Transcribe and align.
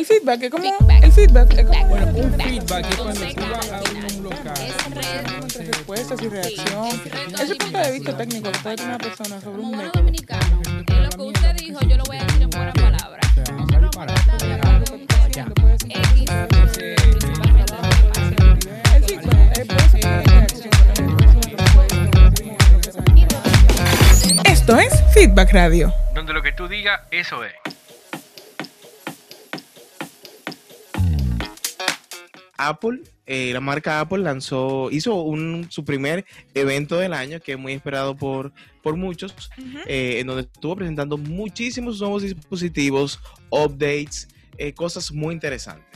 El 0.00 0.06
feedback 0.06 0.42
es 0.44 0.50
como. 0.50 0.64
El 1.02 1.12
feedback 1.12 1.52
es 1.58 1.66
como. 1.66 1.86
Bueno, 1.88 2.06
un 2.06 2.32
feedback 2.40 2.86
es 2.90 2.96
cuando 2.96 3.20
tú 3.20 3.42
vas 3.52 3.70
a 3.70 3.82
un 4.16 4.22
local. 4.24 4.54
entre 5.44 5.64
respuestas 5.66 6.22
y 6.22 6.28
reacción. 6.30 6.86
Ese 7.38 7.54
punto 7.56 7.78
de 7.78 7.92
vista 7.92 8.16
técnico 8.16 8.50
que 8.50 8.82
una 8.82 8.96
persona 8.96 9.38
sobre 9.42 9.60
un 9.60 9.70
método. 9.76 9.92
dominicanos, 10.00 10.66
en 10.66 11.02
lo 11.02 11.10
que 11.10 11.22
usted 11.22 11.54
dijo, 11.56 11.80
yo 11.82 11.96
lo 11.98 12.04
voy 12.04 12.16
a 12.16 12.24
decir 12.24 12.40
en 12.44 12.48
buenas 12.48 12.72
palabras. 12.74 13.26
O 13.30 13.34
sea, 13.34 13.44
no 13.54 13.66
Nosotros 13.66 13.90
para- 13.94 14.14
vamos 14.14 14.20
a 14.20 14.38
tratar 14.38 14.48
de 14.48 14.54
hablar 14.54 14.84
de 14.84 15.32
Ya. 15.32 15.44
un 15.44 15.52
tema 15.52 15.74
X, 15.74 15.84
principalmente 15.90 16.82
de 16.82 16.94
El 18.96 19.04
feedback 19.04 19.58
es. 24.44 24.50
Esto 24.50 24.78
es 24.78 24.92
Feedback 25.12 25.52
Radio. 25.52 25.92
Donde 26.14 26.32
lo 26.32 26.40
que 26.42 26.52
tú 26.52 26.68
digas, 26.68 27.02
eso 27.10 27.44
es. 27.44 27.52
Apple, 32.68 33.02
eh, 33.26 33.52
la 33.52 33.60
marca 33.60 34.00
Apple 34.00 34.18
lanzó, 34.18 34.90
hizo 34.90 35.22
un, 35.22 35.66
su 35.70 35.84
primer 35.84 36.24
evento 36.54 36.98
del 36.98 37.12
año 37.12 37.40
que 37.40 37.52
es 37.52 37.58
muy 37.58 37.72
esperado 37.72 38.16
por, 38.16 38.52
por 38.82 38.96
muchos, 38.96 39.50
eh, 39.86 40.18
en 40.20 40.26
donde 40.26 40.42
estuvo 40.42 40.76
presentando 40.76 41.16
muchísimos 41.16 42.00
nuevos 42.00 42.22
dispositivos, 42.22 43.20
updates, 43.50 44.28
eh, 44.58 44.74
cosas 44.74 45.10
muy 45.10 45.32
interesantes. 45.32 45.86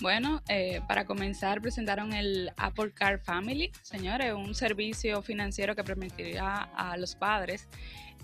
Bueno, 0.00 0.42
eh, 0.48 0.80
para 0.86 1.06
comenzar 1.06 1.60
presentaron 1.60 2.12
el 2.12 2.50
Apple 2.56 2.92
Car 2.92 3.20
Family, 3.20 3.70
señores, 3.82 4.34
un 4.34 4.54
servicio 4.54 5.22
financiero 5.22 5.74
que 5.74 5.84
permitirá 5.84 6.70
a 6.76 6.96
los 6.96 7.14
padres 7.14 7.68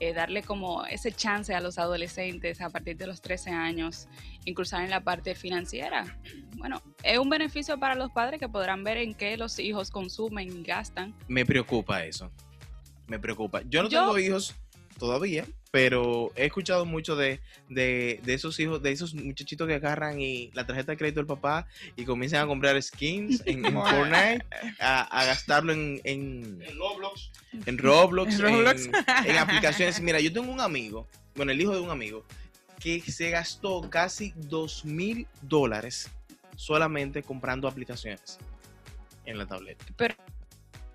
eh, 0.02 0.12
darle 0.12 0.42
como 0.42 0.84
ese 0.86 1.12
chance 1.12 1.54
a 1.54 1.60
los 1.60 1.78
adolescentes 1.78 2.60
a 2.60 2.68
partir 2.70 2.96
de 2.96 3.06
los 3.06 3.22
13 3.22 3.50
años, 3.50 4.08
incluso 4.44 4.76
en 4.76 4.90
la 4.90 5.00
parte 5.04 5.36
financiera. 5.36 6.18
Bueno, 6.56 6.82
es 7.04 7.18
un 7.18 7.30
beneficio 7.30 7.78
para 7.78 7.94
los 7.94 8.10
padres 8.10 8.40
que 8.40 8.48
podrán 8.48 8.82
ver 8.82 8.96
en 8.96 9.14
qué 9.14 9.36
los 9.36 9.60
hijos 9.60 9.92
consumen 9.92 10.48
y 10.48 10.62
gastan. 10.64 11.14
Me 11.28 11.46
preocupa 11.46 12.04
eso. 12.04 12.32
Me 13.06 13.20
preocupa. 13.20 13.62
Yo 13.68 13.84
no 13.84 13.88
Yo- 13.88 14.00
tengo 14.00 14.18
hijos 14.18 14.56
todavía, 15.02 15.44
pero 15.72 16.30
he 16.36 16.46
escuchado 16.46 16.84
mucho 16.86 17.16
de, 17.16 17.40
de, 17.68 18.20
de 18.22 18.34
esos 18.34 18.60
hijos, 18.60 18.80
de 18.84 18.92
esos 18.92 19.14
muchachitos 19.14 19.66
que 19.66 19.74
agarran 19.74 20.20
y 20.20 20.52
la 20.54 20.64
tarjeta 20.64 20.92
de 20.92 20.96
crédito 20.96 21.18
del 21.18 21.26
papá 21.26 21.66
y 21.96 22.04
comienzan 22.04 22.44
a 22.44 22.46
comprar 22.46 22.80
skins 22.80 23.42
en, 23.44 23.66
en 23.66 23.72
Fortnite, 23.82 24.46
a, 24.78 25.02
a 25.02 25.24
gastarlo 25.24 25.72
en, 25.72 26.00
en, 26.04 26.62
en 26.62 26.78
Roblox, 26.78 27.30
En 27.66 27.78
Roblox. 27.78 28.38
en, 28.86 28.92
en 29.26 29.36
aplicaciones. 29.38 30.00
Mira, 30.00 30.20
yo 30.20 30.32
tengo 30.32 30.52
un 30.52 30.60
amigo, 30.60 31.08
bueno, 31.34 31.50
el 31.50 31.60
hijo 31.60 31.74
de 31.74 31.80
un 31.80 31.90
amigo, 31.90 32.24
que 32.78 33.00
se 33.00 33.30
gastó 33.30 33.90
casi 33.90 34.32
dos 34.36 34.84
mil 34.84 35.26
dólares 35.40 36.12
solamente 36.54 37.24
comprando 37.24 37.66
aplicaciones 37.66 38.38
en 39.24 39.36
la 39.36 39.46
tableta. 39.46 39.84
Pero 39.96 40.14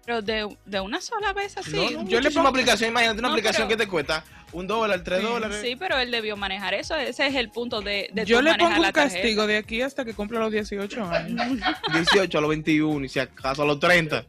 de, 0.08 0.48
de 0.66 0.80
una 0.80 1.02
sola 1.02 1.34
vez 1.34 1.58
así. 1.58 1.72
No, 1.72 2.04
no, 2.04 2.10
yo 2.10 2.22
le 2.22 2.32
pongo- 2.32 2.48
aplicaciones, 2.48 2.92
imagínate 2.92 3.20
una 3.20 3.28
No, 3.28 3.34
aplicación 3.34 3.68
pero- 3.68 3.78
que 3.78 3.84
te 3.86 3.90
cuesta 3.92 4.24
un 4.54 4.66
dólar, 4.66 5.04
tres 5.04 5.20
Sí, 5.20 5.26
dólares. 5.26 5.60
Sí, 5.62 5.76
pero 5.76 5.98
él 6.00 6.10
debió 6.10 6.38
manejar 6.38 6.74
eso. 6.74 6.96
Ese 6.96 7.28
es 7.28 7.36
el 7.36 7.50
punto 7.50 7.82
de, 7.82 8.10
de 8.14 8.24
Yo 8.26 8.42
le 8.42 8.56
pongo 8.56 8.80
un 8.80 8.92
castigo 8.92 9.46
de 9.46 9.58
aquí 9.58 9.82
hasta 9.82 10.06
que 10.06 10.14
cumpla 10.14 10.40
los 10.40 10.52
18 10.52 11.04
años. 11.04 11.46
18 11.94 12.38
a 12.38 12.42
los 12.42 12.50
21 12.50 13.06
y 13.06 13.10
si 13.10 13.20
acaso 13.20 13.64
a 13.64 13.66
los 13.66 13.80
30. 13.82 14.24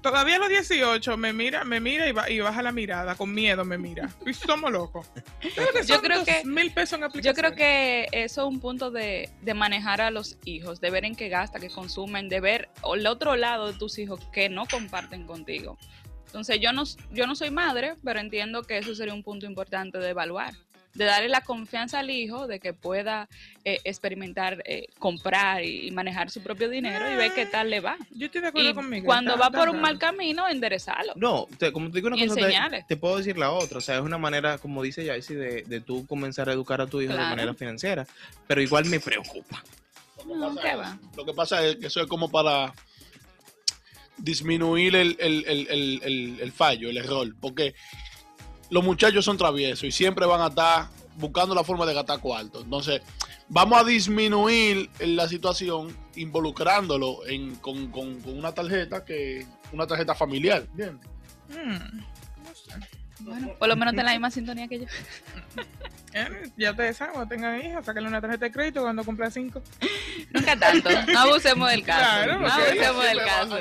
Todavía 0.00 0.36
a 0.36 0.38
los 0.38 0.48
18 0.48 1.16
me 1.16 1.32
mira, 1.32 1.64
me 1.64 1.80
mira 1.80 2.08
y, 2.08 2.12
ba- 2.12 2.28
y 2.30 2.40
baja 2.40 2.62
la 2.62 2.72
mirada, 2.72 3.14
con 3.14 3.32
miedo 3.32 3.64
me 3.64 3.78
mira. 3.78 4.10
Y 4.26 4.34
somos 4.34 4.70
locos. 4.72 5.10
Yo 5.86 6.00
creo 6.00 6.24
que- 6.24 6.42
mil 6.44 6.72
pesos 6.72 7.00
en 7.00 7.22
Yo 7.22 7.34
creo 7.34 7.54
que 7.54 8.08
eso 8.12 8.42
es 8.42 8.48
un 8.48 8.60
punto 8.60 8.90
de, 8.90 9.30
de 9.42 9.54
manejar 9.54 10.00
a 10.00 10.10
los 10.10 10.36
hijos, 10.44 10.80
de 10.80 10.90
ver 10.90 11.04
en 11.04 11.14
qué 11.14 11.28
gasta, 11.28 11.60
qué 11.60 11.68
consumen, 11.70 12.28
de 12.28 12.40
ver 12.40 12.68
el 12.94 13.06
otro 13.06 13.36
lado 13.36 13.72
de 13.72 13.78
tus 13.78 13.98
hijos 13.98 14.20
que 14.32 14.48
no 14.48 14.66
comparten 14.66 15.26
contigo. 15.26 15.78
Entonces 16.26 16.58
yo 16.60 16.72
no, 16.72 16.84
yo 17.10 17.26
no 17.26 17.34
soy 17.34 17.50
madre, 17.50 17.96
pero 18.02 18.18
entiendo 18.18 18.62
que 18.62 18.78
eso 18.78 18.94
sería 18.94 19.12
un 19.14 19.22
punto 19.22 19.44
importante 19.46 19.98
de 19.98 20.08
evaluar, 20.10 20.54
de 20.94 21.04
darle 21.06 21.28
la 21.28 21.40
confianza 21.40 22.00
al 22.00 22.10
hijo 22.10 22.46
de 22.46 22.60
que 22.60 22.74
pueda 22.74 23.28
eh, 23.64 23.78
experimentar, 23.84 24.62
eh, 24.66 24.88
comprar 24.98 25.64
y, 25.64 25.88
y 25.88 25.90
manejar 25.90 26.30
su 26.30 26.42
propio 26.42 26.68
dinero 26.68 27.10
y 27.10 27.14
ver 27.16 27.32
qué 27.32 27.46
tal 27.46 27.70
le 27.70 27.80
va. 27.80 27.96
Yo 28.10 28.26
estoy 28.26 28.42
de 28.42 28.48
acuerdo 28.48 28.70
Y 28.70 28.74
conmigo. 28.74 29.06
cuando 29.06 29.30
está- 29.32 29.40
va 29.40 29.46
está 29.46 29.58
por 29.58 29.68
un 29.70 29.80
mal 29.80 29.98
camino, 29.98 30.46
enderezarlo. 30.48 31.14
No, 31.16 31.48
te- 31.58 31.72
como 31.72 31.88
te 31.90 31.94
digo 31.96 32.08
una 32.08 32.16
Y 32.22 32.26
cosa, 32.26 32.40
te, 32.70 32.84
te 32.88 32.96
puedo 32.96 33.16
decir 33.16 33.38
la 33.38 33.50
otra. 33.52 33.78
O 33.78 33.80
sea, 33.80 33.96
es 33.96 34.02
una 34.02 34.18
manera, 34.18 34.58
como 34.58 34.82
dice 34.82 35.04
Yaisi, 35.04 35.34
de, 35.34 35.62
de 35.62 35.80
tú 35.80 36.06
comenzar 36.06 36.48
a 36.48 36.52
educar 36.52 36.80
a 36.82 36.86
tu 36.86 37.00
hijo 37.00 37.12
Claro. 37.14 37.24
de 37.24 37.30
manera 37.36 37.54
financiera. 37.54 38.06
Pero 38.46 38.60
igual 38.60 38.84
me 38.84 39.00
preocupa. 39.00 39.62
No, 40.26 40.54
¿qué 40.56 40.74
va? 40.76 40.98
Lo 41.16 41.24
que 41.24 41.32
pasa 41.32 41.64
es 41.66 41.76
que 41.76 41.86
eso 41.86 42.00
es 42.00 42.06
como 42.06 42.30
para 42.30 42.72
disminuir 44.18 44.94
el, 44.94 45.16
el- 45.18 45.44
el- 45.48 45.66
el- 45.68 46.00
el- 46.04 46.40
el 46.40 46.52
fallo, 46.52 46.90
el 46.90 46.98
error. 46.98 47.34
Porque 47.40 47.74
los 48.72 48.82
muchachos 48.82 49.24
son 49.24 49.36
traviesos 49.36 49.84
y 49.84 49.92
siempre 49.92 50.24
van 50.26 50.40
a 50.40 50.46
estar 50.48 50.88
buscando 51.16 51.54
la 51.54 51.62
forma 51.62 51.84
de 51.86 51.92
gastar 51.94 52.20
cuarto. 52.20 52.62
Entonces, 52.62 53.02
vamos 53.48 53.78
a 53.78 53.84
disminuir 53.84 54.88
la 55.00 55.28
situación 55.28 55.94
involucrándolo 56.16 57.26
en, 57.26 57.54
con, 57.56 57.88
con- 57.90 58.20
con 58.22 58.38
una 58.38 58.52
tarjeta 58.52 59.04
que 59.04 59.46
una 59.72 59.86
tarjeta 59.86 60.14
familiar. 60.14 60.62
¿entiendes? 60.70 61.06
Mm, 61.50 61.98
no 61.98 62.54
sé. 62.54 62.72
Bueno, 63.20 63.52
por 63.58 63.68
lo 63.68 63.76
menos 63.76 63.94
ten 63.94 64.04
la 64.06 64.12
misma 64.12 64.30
sintonía 64.30 64.66
que 64.66 64.80
yo. 64.80 64.86
Eh, 66.14 66.50
Ya 66.56 66.72
ustedes 66.72 66.96
saben, 66.96 67.14
cuando 67.14 67.28
tengan 67.34 67.64
hijos, 67.64 67.86
sáquenle 67.86 68.08
una 68.08 68.20
tarjeta 68.20 68.44
de 68.46 68.52
crédito 68.52 68.82
cuando 68.82 69.04
cumpla 69.04 69.30
cinco. 69.30 69.62
Nunca 70.30 70.56
tanto. 70.58 70.90
No 71.12 71.18
abusemos 71.20 71.70
del 71.70 71.84
caso. 71.84 72.00
Claro, 72.00 72.38
no 72.40 72.48
abusemos 72.48 73.04
del 73.04 73.18
caso. 73.18 73.54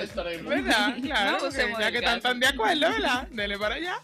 ¿Verdad? 0.49 0.95
No 0.97 1.01
Claro, 1.01 1.31
porque 1.31 1.45
abusemos 1.45 1.79
ya 1.79 1.91
que 1.91 1.97
están 1.99 2.21
tan 2.21 2.39
de 2.39 2.47
acuerdo, 2.47 2.89
¿verdad? 2.89 3.27
Dele 3.29 3.57
para 3.59 3.75
allá. 3.75 3.95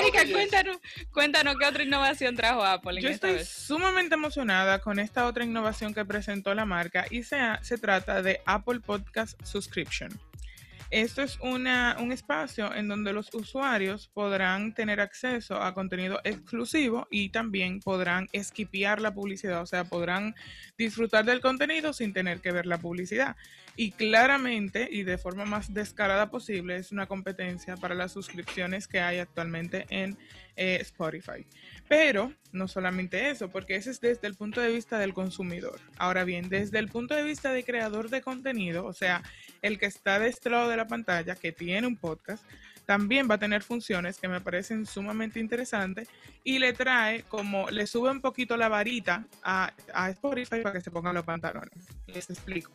Erika, 0.00 0.24
cuéntanos, 0.30 0.78
cuéntanos 1.12 1.56
qué 1.58 1.66
otra 1.66 1.82
innovación 1.82 2.36
trajo 2.36 2.64
Apple 2.64 2.96
en 2.96 3.02
Yo 3.02 3.08
esta 3.08 3.28
estoy 3.28 3.40
vez. 3.40 3.48
sumamente 3.48 4.14
emocionada 4.14 4.80
con 4.80 4.98
esta 4.98 5.26
otra 5.26 5.44
innovación 5.44 5.94
que 5.94 6.04
presentó 6.04 6.54
la 6.54 6.64
marca 6.64 7.06
y 7.10 7.22
se, 7.22 7.38
se 7.62 7.78
trata 7.78 8.22
de 8.22 8.40
Apple 8.46 8.80
Podcast 8.80 9.40
Subscription. 9.44 10.10
Esto 10.90 11.20
es 11.20 11.38
una, 11.40 11.96
un 12.00 12.12
espacio 12.12 12.74
en 12.74 12.88
donde 12.88 13.12
los 13.12 13.32
usuarios 13.34 14.08
podrán 14.08 14.72
tener 14.72 15.00
acceso 15.00 15.60
a 15.60 15.74
contenido 15.74 16.18
exclusivo 16.24 17.06
y 17.10 17.28
también 17.28 17.80
podrán 17.80 18.26
esquipear 18.32 18.98
la 18.98 19.12
publicidad, 19.12 19.60
o 19.60 19.66
sea, 19.66 19.84
podrán 19.84 20.34
disfrutar 20.78 21.26
del 21.26 21.42
contenido 21.42 21.92
sin 21.92 22.14
tener 22.14 22.40
que 22.40 22.52
ver 22.52 22.64
la 22.64 22.78
publicidad. 22.78 23.36
Y 23.76 23.92
claramente 23.92 24.88
y 24.90 25.02
de 25.02 25.18
forma 25.18 25.44
más 25.44 25.72
descarada 25.74 26.30
posible 26.30 26.76
es 26.76 26.90
una 26.90 27.06
competencia 27.06 27.76
para 27.76 27.94
las 27.94 28.12
suscripciones 28.12 28.88
que 28.88 29.00
hay 29.00 29.18
actualmente 29.18 29.86
en 29.90 30.16
eh, 30.56 30.78
Spotify. 30.80 31.46
Pero 31.86 32.32
no 32.50 32.66
solamente 32.66 33.30
eso, 33.30 33.50
porque 33.50 33.76
ese 33.76 33.90
es 33.90 34.00
desde 34.00 34.26
el 34.26 34.34
punto 34.34 34.60
de 34.60 34.72
vista 34.72 34.98
del 34.98 35.14
consumidor. 35.14 35.80
Ahora 35.98 36.24
bien, 36.24 36.48
desde 36.48 36.78
el 36.78 36.88
punto 36.88 37.14
de 37.14 37.22
vista 37.22 37.52
de 37.52 37.62
creador 37.62 38.08
de 38.08 38.22
contenido, 38.22 38.84
o 38.86 38.92
sea, 38.92 39.22
el 39.62 39.78
que 39.78 39.86
está 39.86 40.18
de 40.18 40.28
este 40.28 40.50
lado 40.50 40.68
de 40.68 40.76
la 40.76 40.86
pantalla, 40.86 41.34
que 41.34 41.52
tiene 41.52 41.86
un 41.86 41.96
podcast, 41.96 42.44
también 42.86 43.28
va 43.30 43.34
a 43.34 43.38
tener 43.38 43.62
funciones 43.62 44.18
que 44.18 44.28
me 44.28 44.40
parecen 44.40 44.86
sumamente 44.86 45.38
interesantes 45.38 46.08
y 46.42 46.58
le 46.58 46.72
trae 46.72 47.22
como, 47.24 47.68
le 47.68 47.86
sube 47.86 48.10
un 48.10 48.22
poquito 48.22 48.56
la 48.56 48.68
varita 48.68 49.26
a, 49.42 49.74
a 49.92 50.08
Spotify 50.10 50.62
para 50.62 50.72
que 50.72 50.80
se 50.80 50.90
pongan 50.90 51.14
los 51.14 51.24
pantalones. 51.24 51.86
Les 52.06 52.30
explico. 52.30 52.72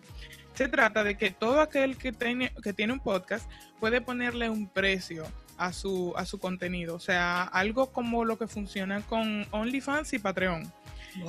Se 0.53 0.67
trata 0.67 1.03
de 1.03 1.17
que 1.17 1.31
todo 1.31 1.61
aquel 1.61 1.97
que 1.97 2.11
tiene, 2.11 2.53
que 2.61 2.73
tiene 2.73 2.93
un 2.93 2.99
podcast 2.99 3.49
puede 3.79 4.01
ponerle 4.01 4.51
un 4.51 4.69
precio 4.69 5.25
a 5.57 5.73
su, 5.73 6.13
a 6.15 6.25
su 6.25 6.39
contenido. 6.39 6.95
O 6.95 6.99
sea, 6.99 7.43
algo 7.43 7.91
como 7.91 8.25
lo 8.25 8.37
que 8.37 8.47
funciona 8.47 9.01
con 9.01 9.47
OnlyFans 9.51 10.13
y 10.13 10.19
Patreon. 10.19 10.71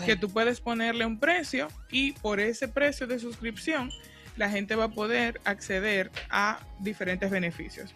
Que 0.06 0.16
tú 0.16 0.30
puedes 0.30 0.60
ponerle 0.60 1.04
un 1.04 1.18
precio 1.18 1.68
y 1.90 2.12
por 2.12 2.40
ese 2.40 2.68
precio 2.68 3.06
de 3.06 3.18
suscripción 3.18 3.90
la 4.36 4.50
gente 4.50 4.76
va 4.76 4.84
a 4.84 4.88
poder 4.88 5.40
acceder 5.44 6.10
a 6.30 6.60
diferentes 6.80 7.30
beneficios. 7.30 7.94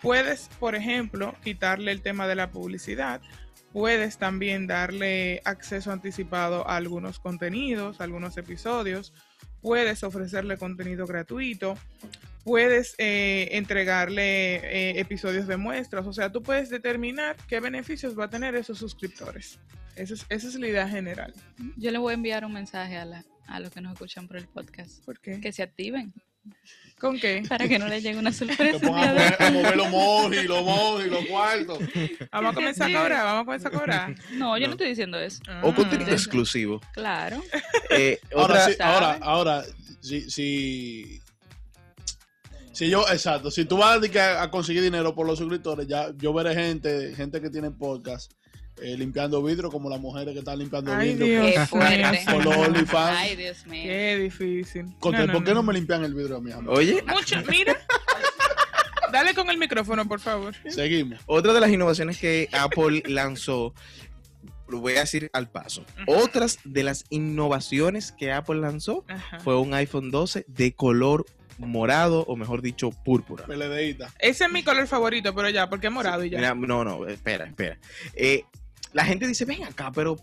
Puedes, 0.00 0.48
por 0.58 0.74
ejemplo, 0.74 1.34
quitarle 1.42 1.92
el 1.92 2.00
tema 2.00 2.26
de 2.26 2.34
la 2.34 2.50
publicidad. 2.50 3.20
Puedes 3.72 4.18
también 4.18 4.66
darle 4.66 5.42
acceso 5.44 5.92
anticipado 5.92 6.68
a 6.68 6.76
algunos 6.76 7.18
contenidos, 7.20 8.00
a 8.00 8.04
algunos 8.04 8.36
episodios. 8.36 9.12
Puedes 9.60 10.02
ofrecerle 10.02 10.56
contenido 10.56 11.06
gratuito. 11.06 11.76
Puedes 12.44 12.94
eh, 12.98 13.48
entregarle 13.52 14.56
eh, 14.56 15.00
episodios 15.00 15.46
de 15.46 15.56
muestras. 15.56 16.06
O 16.06 16.12
sea, 16.12 16.32
tú 16.32 16.42
puedes 16.42 16.70
determinar 16.70 17.36
qué 17.48 17.60
beneficios 17.60 18.18
va 18.18 18.24
a 18.24 18.30
tener 18.30 18.54
esos 18.54 18.78
suscriptores. 18.78 19.58
Esa 19.96 20.14
es, 20.14 20.26
esa 20.28 20.48
es 20.48 20.54
la 20.54 20.68
idea 20.68 20.88
general. 20.88 21.34
Yo 21.76 21.90
le 21.90 21.98
voy 21.98 22.12
a 22.12 22.14
enviar 22.14 22.44
un 22.44 22.52
mensaje 22.52 22.96
a, 22.96 23.04
la, 23.04 23.24
a 23.46 23.60
los 23.60 23.70
que 23.70 23.80
nos 23.80 23.92
escuchan 23.92 24.26
por 24.26 24.36
el 24.38 24.46
podcast. 24.48 25.04
¿Por 25.04 25.20
qué? 25.20 25.40
Que 25.40 25.52
se 25.52 25.62
activen. 25.62 26.12
¿Con 26.98 27.18
qué? 27.18 27.42
Para 27.48 27.68
que 27.68 27.78
no 27.78 27.86
le 27.88 28.00
llegue 28.00 28.18
una 28.18 28.32
sorpresa. 28.32 28.78
pongan 28.78 29.10
a, 29.10 29.14
mover- 29.14 29.36
a 29.46 29.50
mover 29.50 29.76
los 29.76 29.90
mojis, 29.90 30.44
los 30.46 30.64
mojis, 30.64 31.06
los 31.08 31.26
cuartos. 31.26 31.78
Vamos 32.32 32.52
a 32.52 32.54
comenzar 32.54 32.90
a 32.90 32.98
cobrar, 33.00 33.24
vamos 33.24 33.42
a 33.42 33.44
comenzar 33.44 33.74
a 33.74 33.78
cobrar. 33.78 34.14
No, 34.32 34.56
yo 34.56 34.62
no 34.62 34.66
No. 34.68 34.72
estoy 34.72 34.88
diciendo 34.88 35.20
eso. 35.20 35.42
O 35.62 35.70
Ah. 35.70 35.74
contenido 35.74 36.12
exclusivo. 36.12 36.80
Claro. 36.94 37.42
Eh, 37.90 38.18
Ahora, 38.34 38.44
otra, 38.54 38.66
sí, 38.66 38.76
ahora, 38.80 39.18
ahora, 39.20 39.64
si, 40.00 40.30
si, 40.30 41.20
si 42.72 42.88
yo, 42.88 43.04
exacto, 43.10 43.50
si 43.50 43.64
tú 43.64 43.76
vas 43.78 43.96
a, 43.96 43.98
de 43.98 44.10
que 44.10 44.20
a, 44.20 44.50
conseguir 44.50 44.82
dinero 44.82 45.14
por 45.14 45.26
los 45.26 45.38
suscriptores, 45.38 45.86
ya 45.86 46.12
yo 46.16 46.32
veré 46.32 46.54
gente, 46.54 47.14
gente 47.14 47.40
que 47.40 47.50
tiene 47.50 47.70
podcast 47.70 48.32
eh, 48.80 48.96
limpiando 48.96 49.42
vidrio, 49.42 49.70
como 49.70 49.90
las 49.90 50.00
mujeres 50.00 50.32
que 50.32 50.38
están 50.38 50.58
limpiando 50.58 50.92
Ay, 50.94 51.14
vidrio. 51.14 51.42
Dios 51.42 51.54
Qué 51.54 51.66
fuerte. 51.66 52.22
Por 52.24 52.44
los 52.44 52.56
OnlyFans. 52.56 53.18
Ay, 53.18 53.36
Dios 53.36 53.66
mío. 53.66 53.82
Qué 53.84 54.18
difícil. 54.18 54.86
No, 54.86 54.98
¿Por 54.98 55.14
qué 55.14 55.26
no, 55.26 55.54
no. 55.54 55.62
me 55.62 55.74
limpian 55.74 56.04
el 56.04 56.14
vidrio 56.14 56.36
a 56.36 56.40
mí? 56.40 56.50
amor? 56.52 56.78
oye, 56.78 57.02
Mucho, 57.06 57.36
mira. 57.48 57.76
Dale 59.12 59.34
con 59.34 59.50
el 59.50 59.58
micrófono, 59.58 60.06
por 60.06 60.20
favor. 60.20 60.54
Seguimos. 60.68 61.20
otra 61.26 61.52
de 61.52 61.60
las 61.60 61.70
innovaciones 61.70 62.18
que 62.18 62.48
Apple 62.52 63.02
lanzó, 63.06 63.74
lo 64.68 64.78
voy 64.78 64.94
a 64.94 65.00
decir 65.00 65.28
al 65.32 65.50
paso. 65.50 65.84
Otras 66.06 66.60
de 66.64 66.84
las 66.84 67.04
innovaciones 67.10 68.12
que 68.12 68.32
Apple 68.32 68.60
lanzó 68.60 69.04
Ajá. 69.08 69.40
fue 69.40 69.58
un 69.58 69.74
iPhone 69.74 70.10
12 70.10 70.44
de 70.46 70.72
color 70.74 71.26
morado, 71.66 72.24
o 72.26 72.36
mejor 72.36 72.62
dicho, 72.62 72.90
púrpura. 72.90 73.44
PLDita. 73.46 74.12
Ese 74.18 74.44
es 74.44 74.52
mi 74.52 74.62
color 74.62 74.86
favorito, 74.86 75.34
pero 75.34 75.48
ya, 75.50 75.68
porque 75.68 75.88
es 75.88 75.92
morado 75.92 76.24
y 76.24 76.30
ya. 76.30 76.38
Mira, 76.38 76.54
no, 76.54 76.84
no, 76.84 77.06
espera, 77.06 77.46
espera. 77.46 77.78
Eh, 78.14 78.44
la 78.92 79.04
gente 79.04 79.26
dice, 79.26 79.44
ven 79.44 79.64
acá, 79.64 79.92
pero 79.92 80.16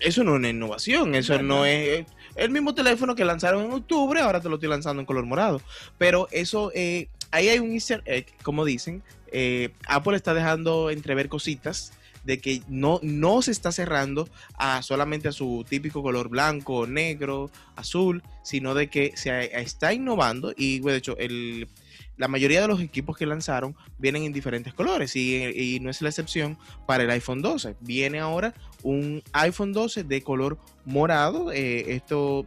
eso 0.00 0.22
no 0.22 0.32
es 0.32 0.36
una 0.38 0.48
innovación, 0.48 1.14
eso 1.14 1.42
no 1.42 1.64
es 1.64 2.06
el 2.36 2.50
mismo 2.50 2.74
teléfono 2.74 3.14
que 3.14 3.24
lanzaron 3.24 3.64
en 3.64 3.72
octubre, 3.72 4.20
ahora 4.20 4.40
te 4.40 4.48
lo 4.48 4.54
estoy 4.54 4.68
lanzando 4.68 5.00
en 5.00 5.06
color 5.06 5.26
morado. 5.26 5.60
Pero 5.96 6.28
eso, 6.30 6.70
eh, 6.74 7.08
ahí 7.30 7.48
hay 7.48 7.58
un 7.58 7.72
easter 7.72 8.02
egg, 8.06 8.26
como 8.42 8.64
dicen, 8.64 9.02
eh, 9.32 9.70
Apple 9.86 10.16
está 10.16 10.34
dejando 10.34 10.90
entrever 10.90 11.28
cositas 11.28 11.92
de 12.28 12.42
que 12.42 12.60
no, 12.68 13.00
no 13.02 13.40
se 13.40 13.50
está 13.50 13.72
cerrando 13.72 14.28
a 14.58 14.82
solamente 14.82 15.28
a 15.28 15.32
su 15.32 15.64
típico 15.66 16.02
color 16.02 16.28
blanco, 16.28 16.86
negro, 16.86 17.50
azul, 17.74 18.22
sino 18.42 18.74
de 18.74 18.88
que 18.88 19.14
se 19.16 19.58
está 19.58 19.94
innovando 19.94 20.52
y 20.54 20.80
de 20.80 20.96
hecho 20.96 21.16
el, 21.16 21.68
la 22.18 22.28
mayoría 22.28 22.60
de 22.60 22.68
los 22.68 22.82
equipos 22.82 23.16
que 23.16 23.24
lanzaron 23.24 23.74
vienen 23.96 24.24
en 24.24 24.34
diferentes 24.34 24.74
colores 24.74 25.16
y, 25.16 25.78
no 25.80 25.88
es 25.88 26.02
la 26.02 26.10
excepción 26.10 26.58
para 26.86 27.04
el 27.04 27.10
iPhone 27.10 27.40
12. 27.40 27.76
Viene 27.80 28.20
ahora 28.20 28.52
un 28.82 29.22
iPhone 29.32 29.72
12 29.72 30.04
de 30.04 30.20
color 30.20 30.58
morado. 30.84 31.50
eh, 31.50 31.94
esto 31.94 32.44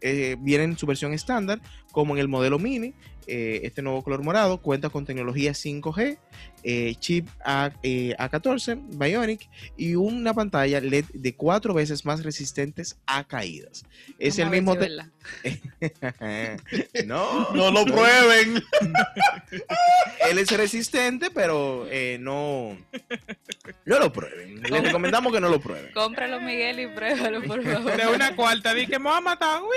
eh, 0.00 0.36
viene 0.40 0.64
en 0.64 0.78
su 0.78 0.86
versión 0.86 1.12
estándar 1.12 1.60
como 1.98 2.14
en 2.14 2.20
el 2.20 2.28
modelo 2.28 2.60
mini. 2.60 2.94
eh, 3.26 3.60
este 3.64 3.82
nuevo 3.82 4.02
color 4.04 4.22
morado 4.22 4.62
cuenta 4.62 4.88
con 4.88 5.04
tecnología 5.04 5.52
5G, 5.52 6.16
eh, 6.62 6.94
chip 6.98 7.28
A, 7.44 7.72
eh, 7.82 8.14
A14 8.18 8.80
Bionic 8.98 9.50
y 9.76 9.96
una 9.96 10.32
pantalla 10.32 10.80
LED 10.80 11.04
de 11.12 11.34
cuatro 11.34 11.74
veces 11.74 12.04
más 12.06 12.22
resistentes 12.22 12.96
a 13.06 13.24
caídas. 13.24 13.84
Es 14.18 14.38
Vamos 14.38 14.54
el 14.54 14.62
mismo... 14.62 14.76
si 16.94 17.04
no, 17.06 17.50
No 17.52 17.70
lo 17.70 17.84
prueben. 17.84 18.62
él 20.30 20.38
es 20.38 20.50
resistente, 20.52 21.30
pero 21.30 21.86
eh, 21.90 22.16
no, 22.20 22.78
no 23.84 23.98
lo 23.98 24.12
prueben. 24.12 24.62
Les 24.62 24.82
recomendamos 24.84 25.32
que 25.32 25.40
no 25.40 25.48
lo 25.50 25.60
prueben. 25.60 25.92
Cómpralo, 25.92 26.40
Miguel, 26.40 26.80
y 26.80 26.86
pruébalo, 26.86 27.42
por 27.42 27.62
favor. 27.62 27.96
De 27.96 28.06
una 28.06 28.34
cuarta, 28.34 28.72
di 28.72 28.86
que 28.86 28.98
me 28.98 29.10
va 29.10 29.18
a 29.18 29.20
matar. 29.20 29.60
¡Uy! 29.62 29.76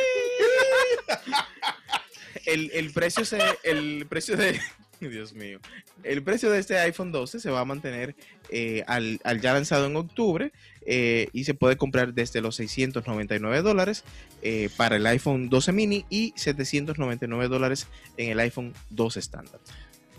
El, 2.51 2.71
el 2.73 2.91
precio 2.91 3.25
se, 3.25 3.39
el 3.63 4.05
precio 4.07 4.35
de 4.35 4.59
Dios 5.09 5.33
mío. 5.33 5.59
El 6.03 6.23
precio 6.23 6.49
de 6.49 6.59
este 6.59 6.77
iPhone 6.79 7.11
12 7.11 7.39
se 7.39 7.49
va 7.49 7.61
a 7.61 7.65
mantener 7.65 8.15
eh, 8.49 8.83
al, 8.87 9.19
al 9.23 9.41
ya 9.41 9.53
lanzado 9.53 9.87
en 9.87 9.95
octubre 9.95 10.51
eh, 10.85 11.27
y 11.33 11.43
se 11.43 11.53
puede 11.53 11.77
comprar 11.77 12.13
desde 12.13 12.41
los 12.41 12.55
699 12.55 13.61
dólares 13.61 14.03
eh, 14.41 14.69
para 14.77 14.97
el 14.97 15.05
iPhone 15.07 15.49
12 15.49 15.71
mini 15.71 16.05
y 16.09 16.33
799 16.35 17.47
dólares 17.47 17.87
en 18.17 18.31
el 18.31 18.39
iPhone 18.39 18.73
12 18.89 19.19
estándar. 19.19 19.59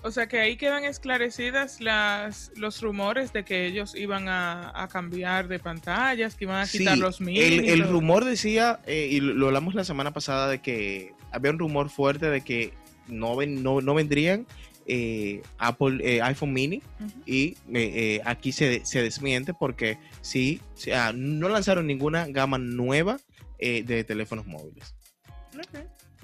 O 0.02 0.10
sea 0.10 0.26
que 0.26 0.40
ahí 0.40 0.56
quedan 0.56 0.84
esclarecidas 0.84 1.80
las, 1.80 2.50
los 2.56 2.80
rumores 2.80 3.32
de 3.32 3.44
que 3.44 3.66
ellos 3.66 3.94
iban 3.94 4.28
a, 4.28 4.72
a 4.74 4.88
cambiar 4.88 5.46
de 5.48 5.58
pantallas, 5.60 6.34
que 6.34 6.44
iban 6.44 6.60
a 6.60 6.66
quitar 6.66 6.94
Sí, 6.94 7.00
los 7.00 7.20
mini. 7.20 7.38
el, 7.68 7.82
rumor 7.88 8.24
decía, 8.24 8.80
eh, 8.86 9.08
y 9.10 9.20
lo 9.20 9.46
hablamos 9.46 9.74
la 9.74 9.84
semana 9.84 10.12
pasada, 10.12 10.48
de 10.48 10.60
que 10.60 11.14
había 11.30 11.52
un 11.52 11.58
rumor 11.58 11.88
fuerte 11.88 12.28
de 12.30 12.40
que 12.40 12.74
no, 13.06 13.36
ven, 13.36 13.62
no, 13.62 13.80
no 13.80 13.94
vendrían 13.94 14.46
eh, 14.86 15.42
Apple 15.58 15.98
eh, 16.02 16.20
iPhone 16.22 16.52
mini 16.52 16.82
y 17.24 17.56
eh, 17.72 18.20
aquí 18.24 18.50
se, 18.50 18.84
se 18.84 19.00
desmiente 19.02 19.54
porque 19.54 19.98
sí, 20.20 20.60
o 20.74 20.76
sea, 20.76 21.12
no 21.12 21.48
lanzaron 21.48 21.86
ninguna 21.86 22.26
gama 22.26 22.58
nueva 22.58 23.18
de 23.60 24.02
teléfonos 24.02 24.44
móviles. 24.46 24.96
Ok, 25.56 25.78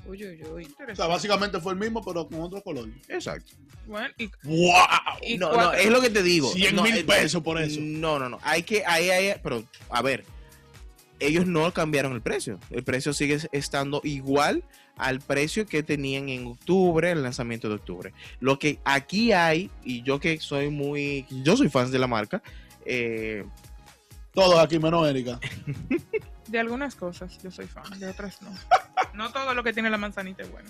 Uy, 0.08 0.24
uy, 0.24 0.42
uy. 0.54 0.74
O 0.90 0.96
sea, 0.96 1.06
básicamente 1.06 1.60
fue 1.60 1.74
el 1.74 1.78
mismo, 1.78 2.02
pero 2.02 2.26
con 2.26 2.40
otro 2.40 2.62
color. 2.62 2.88
Exacto. 3.08 3.52
Bueno, 3.86 4.08
y, 4.16 4.30
¡Wow! 4.42 4.72
y 5.22 5.36
No, 5.36 5.52
no, 5.52 5.72
es 5.74 5.90
lo 5.90 6.00
que 6.00 6.08
te 6.08 6.22
digo. 6.22 6.50
100 6.50 6.74
No, 6.74 6.82
mil 6.82 6.96
eh, 6.96 7.04
pesos 7.04 7.42
por 7.42 7.60
eso. 7.60 7.78
No, 7.82 8.18
no, 8.18 8.30
no. 8.30 8.38
Hay 8.42 8.62
que, 8.62 8.82
hay, 8.86 9.10
hay, 9.10 9.34
pero 9.42 9.62
a 9.90 10.00
ver, 10.00 10.24
ellos 11.20 11.46
no 11.46 11.70
cambiaron 11.74 12.14
el 12.14 12.22
precio. 12.22 12.58
El 12.70 12.84
precio 12.84 13.12
sigue 13.12 13.38
estando 13.52 14.00
igual 14.02 14.64
al 14.96 15.20
precio 15.20 15.66
que 15.66 15.82
tenían 15.82 16.30
en 16.30 16.46
octubre, 16.46 17.10
el 17.10 17.22
lanzamiento 17.22 17.68
de 17.68 17.74
octubre. 17.74 18.12
Lo 18.40 18.58
que 18.58 18.78
aquí 18.84 19.32
hay, 19.32 19.70
y 19.84 20.02
yo 20.02 20.18
que 20.18 20.38
soy 20.40 20.70
muy, 20.70 21.26
yo 21.44 21.54
soy 21.54 21.68
fan 21.68 21.90
de 21.90 21.98
la 21.98 22.06
marca, 22.06 22.42
eh, 22.86 23.44
Todos 24.32 24.58
aquí, 24.58 24.78
menos 24.78 25.06
Erika. 25.06 25.38
de 26.48 26.58
algunas 26.58 26.94
cosas 26.94 27.38
yo 27.42 27.50
soy 27.50 27.66
fan, 27.66 27.98
de 27.98 28.06
otras 28.08 28.40
no. 28.42 28.50
No 29.14 29.30
todo 29.32 29.54
lo 29.54 29.64
que 29.64 29.72
tiene 29.72 29.90
la 29.90 29.98
manzanita 29.98 30.42
es 30.42 30.50
bueno. 30.52 30.68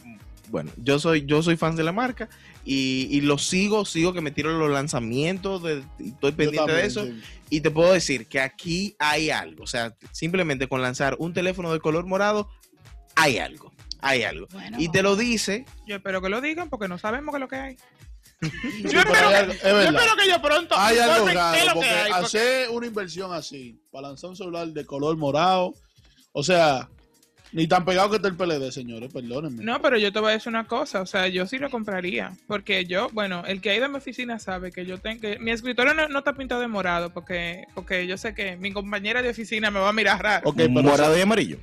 bueno, 0.49 0.71
yo 0.77 0.99
soy, 0.99 1.27
yo 1.27 1.43
soy 1.43 1.57
fan 1.57 1.77
de 1.77 1.83
la 1.83 1.93
marca 1.93 2.29
y, 2.65 3.07
y 3.11 3.21
lo 3.21 3.37
sigo, 3.37 3.85
sigo 3.85 4.13
que 4.13 4.21
me 4.21 4.31
tiro 4.31 4.57
los 4.57 4.71
lanzamientos, 4.71 5.63
de, 5.63 5.83
y 5.99 6.11
estoy 6.11 6.33
pendiente 6.33 6.73
de 6.73 6.87
eso. 6.87 7.05
sí. 7.05 7.21
Y 7.51 7.61
te 7.61 7.71
puedo 7.71 7.93
decir 7.93 8.27
que 8.27 8.41
aquí 8.41 8.95
hay 8.99 9.31
algo. 9.31 9.65
O 9.65 9.67
sea, 9.67 9.95
simplemente 10.13 10.69
con 10.69 10.83
lanzar 10.83 11.17
un 11.19 11.33
teléfono 11.35 11.73
de 11.73 11.81
color 11.81 12.07
morado, 12.07 12.49
hay 13.17 13.39
algo. 13.39 13.73
Hay 14.01 14.23
algo. 14.23 14.47
Bueno, 14.53 14.77
Y 14.81 14.91
te 14.91 15.03
lo 15.03 15.17
dice, 15.17 15.65
Yo 15.87 15.97
espero 15.97 16.21
que 16.23 16.29
lo 16.29 16.41
digan 16.41 16.69
porque 16.69 16.89
no 16.89 16.99
sabemos 16.99 17.33
qué 17.33 17.37
es 17.37 17.41
lo 17.41 17.49
que 17.49 17.57
hay. 17.57 17.77
Yo 18.41 18.51
pero 18.83 18.99
espero 19.01 19.29
que- 19.31 19.35
algo- 19.37 19.53
es 19.53 19.63
Yo 19.63 19.81
espero 19.81 20.17
que 20.17 20.29
yo 20.29 20.43
pronto 20.43 20.75
Hay 20.79 20.99
algo 20.99 21.15
informen 21.29 21.35
qué 21.35 21.59
es 21.59 21.65
raro, 21.65 21.67
lo 21.67 21.75
porque 21.75 21.89
que 21.89 21.95
hay. 21.95 22.11
porque- 22.13 22.27
hacer 22.27 22.71
una 22.71 22.87
inversión 22.87 23.33
así, 23.33 23.81
para 23.91 24.09
lanzar 24.09 24.31
un 24.31 24.37
celular 24.37 24.69
de 24.69 24.87
color 24.87 25.17
morado, 25.17 25.75
o 26.33 26.43
sea, 26.45 26.89
ni 27.51 27.67
tan 27.67 27.85
pegado 27.85 28.11
que 28.11 28.17
está 28.17 28.29
el 28.29 28.37
PLD, 28.37 28.71
señores, 28.71 29.11
perdónenme. 29.13 29.65
No, 29.65 29.81
pero 29.81 29.97
yo 29.97 30.13
te 30.13 30.21
voy 30.21 30.29
a 30.31 30.33
decir 30.35 30.51
una 30.51 30.67
cosa, 30.67 31.01
o 31.01 31.07
sea, 31.07 31.29
yo 31.29 31.47
sí 31.47 31.59
lo 31.59 31.71
compraría, 31.71 32.33
porque 32.47 32.85
yo, 32.85 33.09
bueno, 33.13 33.43
el 33.47 33.61
que 33.63 33.71
ha 33.71 33.75
ido 33.75 33.87
a 33.87 33.89
mi 33.89 33.97
oficina 33.97 34.39
sabe 34.39 34.71
que 34.71 34.85
yo 34.85 34.99
tengo 34.99 35.21
que, 35.23 35.39
mi 35.39 35.51
escritorio 35.51 35.95
no, 35.95 36.09
no 36.09 36.19
está 36.19 36.35
pintado 36.35 36.61
de 36.61 36.69
morado, 36.69 37.11
porque, 37.13 37.65
porque 37.75 38.07
yo 38.07 38.19
sé 38.19 38.35
que 38.35 38.57
mi 38.57 38.71
compañera 38.73 39.23
de 39.23 39.31
oficina 39.31 39.71
me 39.71 39.81
va 39.81 39.89
a 39.89 39.93
mirar 39.95 40.23
raro. 40.23 40.49
Ok, 40.51 40.57
pero 40.57 40.71
morado 40.83 41.17
y 41.17 41.23
amarillo. 41.23 41.57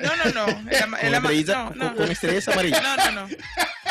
No, 0.00 0.10
no, 0.16 0.46
no, 0.46 0.46
el 0.70 0.76
el 1.02 1.12
no, 1.12 1.68
con- 1.68 1.78
no, 1.78 1.96
con 1.96 2.10
estrellas 2.10 2.46
amarillas. 2.48 2.80
no, 2.82 2.96
no, 2.96 3.26
no, 3.26 3.28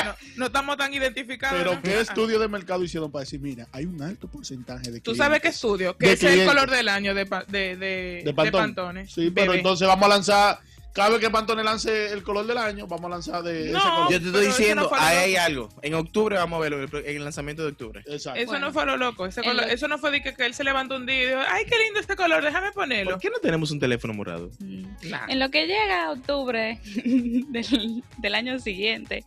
no, 0.06 0.16
no 0.38 0.46
estamos 0.48 0.78
tan 0.78 0.94
identificados. 0.94 1.58
Pero 1.58 1.76
¿no? 1.76 1.82
¿qué 1.82 1.96
Ah. 1.96 2.02
estudio 2.02 2.40
de 2.40 2.48
mercado 2.48 2.84
hicieron 2.84 3.12
para 3.12 3.24
decir, 3.24 3.40
mira, 3.40 3.68
hay 3.72 3.86
un 3.86 4.02
alto 4.02 4.28
porcentaje 4.28 4.92
de 4.92 5.02
Tú 5.02 5.16
sabes 5.16 5.42
qué 5.42 5.50
estudio, 5.50 5.98
que 5.98 6.12
es 6.14 6.24
el 6.24 6.46
color 6.46 6.70
del 6.70 6.90
año 6.90 7.14
de, 7.14 7.26
pa- 7.26 7.44
de, 7.48 7.76
de, 7.76 7.78
de 7.78 8.22
de 8.26 8.34
Pantone? 8.34 8.64
Pantone. 8.64 9.08
Sí, 9.08 9.32
pero 9.32 9.48
Bebé. 9.52 9.58
entonces 9.60 9.88
vamos 9.88 10.06
a 10.06 10.10
lanzar, 10.10 10.60
cada 10.98 11.10
vez 11.12 11.20
que 11.20 11.30
Pantone 11.30 11.64
lance 11.64 12.12
el 12.12 12.24
color 12.24 12.46
del 12.46 12.58
año, 12.58 12.88
vamos 12.88 13.06
a 13.06 13.10
lanzar 13.10 13.44
de 13.44 13.70
No. 13.72 13.78
ese 13.80 13.88
color. 13.90 14.12
Yo 14.12 14.20
te 14.20 14.26
estoy 14.28 14.46
diciendo, 14.48 14.90
no 14.92 14.98
ahí 15.00 15.18
hay 15.18 15.36
algo. 15.38 15.70
En 15.82 15.94
octubre 15.94 16.36
vamos 16.36 16.58
a 16.58 16.62
verlo, 16.62 16.84
en 16.84 17.16
el, 17.18 17.24
lanzamiento 17.24 17.62
de 17.64 17.70
octubre. 17.70 18.02
Exacto. 18.08 18.40
Eso 18.40 18.52
Bueno. 18.52 18.66
no 18.68 18.74
fue 18.74 18.86
lo 18.86 18.98
loco, 18.98 19.26
ese 19.26 19.42
color- 19.42 19.56
lo- 19.68 19.72
eso 19.72 19.88
no 19.88 19.98
fue 19.98 20.12
de 20.12 20.22
que, 20.22 20.34
que 20.34 20.46
él 20.46 20.54
se 20.54 20.64
levantó 20.64 20.96
un 20.98 21.06
día 21.06 21.24
y 21.24 21.28
dijo, 21.28 21.40
ay, 21.48 21.66
qué 21.66 21.76
lindo 21.86 22.00
este 22.00 22.16
color, 22.16 22.44
déjame 22.44 22.72
ponerlo. 22.72 23.12
¿Por 23.12 23.22
qué 23.22 23.30
no 23.30 23.38
tenemos 23.40 23.72
un 23.72 23.80
teléfono 23.80 24.14
morado? 24.14 24.50
Mm. 24.60 24.84
Claro. 25.02 25.32
En 25.32 25.40
lo 25.40 25.50
que 25.52 25.68
llega 25.68 26.06
a 26.08 26.12
octubre 26.12 26.80
del, 27.06 28.04
del 28.18 28.36
año 28.36 28.60
siguiente, 28.60 29.24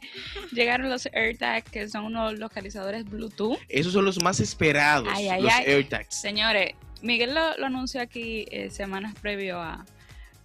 llegaron 0.53 0.89
los 0.91 1.07
AirTags, 1.13 1.71
que 1.71 1.89
son 1.89 2.05
unos 2.05 2.39
localizadores 2.39 3.05
Bluetooth. 3.09 3.59
Esos 3.69 3.93
son 3.93 4.05
los 4.05 4.23
más 4.23 4.41
esperados, 4.41 5.09
Ay, 5.11 5.29
ay, 5.29 5.43
los 5.43 5.53
ay. 5.53 5.65
AirTags. 5.67 6.21
Señores, 6.21 6.75
Miguel 7.03 7.35
lo, 7.35 7.57
lo 7.59 7.67
anunció 7.67 8.01
aquí 8.01 8.45
eh, 8.51 8.71
semanas 8.71 9.15
previo 9.23 9.59
a, 9.61 9.87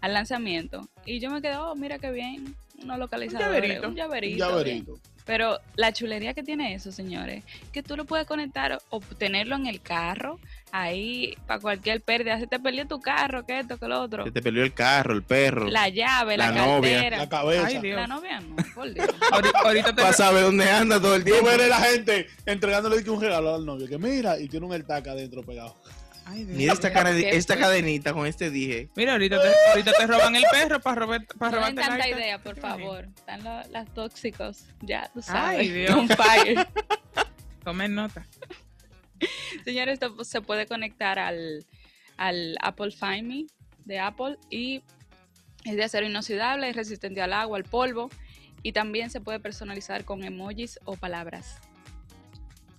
al 0.05 0.13
lanzamiento. 0.13 0.88
Y 1.05 1.19
yo 1.19 1.29
me 1.31 1.41
quedé, 1.41 1.57
oh, 1.57 1.75
mira 1.75 1.97
qué 2.00 2.12
bien. 2.12 2.55
Unos 2.83 3.00
localizadores. 3.00 3.53
llaverito. 3.62 3.88
Un 3.89 3.95
llaverito. 3.95 4.45
Un 4.45 4.51
llaverito. 4.51 4.91
bien. 4.93 5.01
Pero 5.25 5.57
la 5.75 5.91
chulería 5.91 6.35
que 6.35 6.43
tiene 6.43 6.75
eso, 6.75 6.91
señores, 6.91 7.43
que 7.71 7.81
tú 7.81 7.97
lo 7.97 8.05
puedes 8.05 8.27
conectar 8.27 8.77
o 8.91 9.00
tenerlo 9.00 9.55
en 9.55 9.65
el 9.65 9.81
carro, 9.81 10.39
ahí 10.71 11.35
para 11.47 11.59
cualquier 11.59 12.01
pérdida. 12.01 12.39
Si 12.39 12.45
te 12.45 12.59
perdió 12.59 12.85
tu 12.88 13.00
carro, 13.00 13.43
que 13.43 13.59
esto, 13.62 13.77
que 13.79 13.88
lo 13.88 14.01
otro. 14.03 14.24
Se 14.25 14.31
te 14.31 14.43
perdió 14.43 14.62
el 14.63 14.74
carro, 14.74 15.13
el 15.13 15.24
perro. 15.24 15.65
La 15.67 15.89
llave, 15.89 16.38
la, 16.38 16.51
La 16.51 16.65
novia. 16.67 16.91
cartera. 16.93 17.17
La 17.17 17.29
cabeza. 17.29 17.65
Ay, 17.65 17.79
Dios. 17.79 17.95
La 17.95 18.05
novia 18.05 18.39
no, 18.41 18.55
por 18.75 18.93
Dios. 18.93 19.07
Ahorita, 19.31 19.59
ahorita 19.63 19.95
te 19.95 20.01
Para 20.03 20.13
saber 20.13 20.43
dónde 20.43 20.69
anda 20.69 21.01
todo 21.01 21.15
el 21.15 21.24
tiempo. 21.24 21.47
veré 21.47 21.69
la 21.69 21.79
gente 21.79 22.27
entregándole 22.45 23.09
un 23.09 23.19
regalo 23.21 23.55
al 23.55 23.65
novio. 23.65 23.88
Que 23.88 23.97
mira, 23.97 24.39
y 24.39 24.47
tiene 24.47 24.67
un 24.67 24.74
AirTag 24.74 25.09
adentro 25.09 25.41
pegado. 25.41 25.75
Ay, 26.25 26.44
Dios. 26.46 26.58
Mira 26.58 26.74
esta, 26.74 26.91
cara- 26.91 27.12
¿Qué 27.12 27.29
esta 27.36 27.55
cadenita 27.58 28.13
con 28.13 28.25
este 28.25 28.50
dije. 28.50 28.89
Mira, 28.96 29.13
ahorita 29.13 29.39
te, 29.41 29.48
ahorita 29.72 29.91
te 29.94 30.08
roban 30.08 30.36
el 30.36 30.44
perro 30.51 30.79
para 30.79 30.96
robar, 31.01 31.25
para 31.38 31.51
No 31.51 31.58
robarte 31.58 31.82
tanta 31.82 32.10
idea, 32.10 32.41
por 32.41 32.58
favor. 32.60 33.08
Están 33.15 33.44
lo- 33.44 33.62
las 33.70 33.94
tóxicos. 33.94 34.63
Ya, 34.82 35.10
tú 35.13 35.20
Ay, 35.20 35.24
sabes. 35.67 35.74
Dios. 35.74 35.91
On 35.96 36.08
fire. 36.10 36.67
Tomen 37.63 37.94
nota. 37.96 38.25
Señores, 39.63 39.94
esto 39.94 40.24
se 40.24 40.41
puede 40.41 40.65
conectar 40.67 41.20
al, 41.20 41.65
al 42.17 42.58
Apple 42.62 42.91
Find 42.91 43.27
Me 43.27 43.46
de 43.86 44.00
Apple 44.00 44.38
y 44.50 44.82
es 45.63 45.75
de 45.75 45.84
acero 45.84 46.05
inoxidable, 46.05 46.70
es 46.70 46.75
resistente 46.75 47.22
al 47.22 47.34
agua, 47.34 47.58
al 47.58 47.63
polvo 47.63 48.10
y 48.63 48.72
también 48.72 49.10
se 49.12 49.22
puede 49.22 49.39
personalizar 49.39 50.05
con 50.05 50.24
emojis 50.24 50.79
o 50.86 50.96
palabras. 50.98 51.60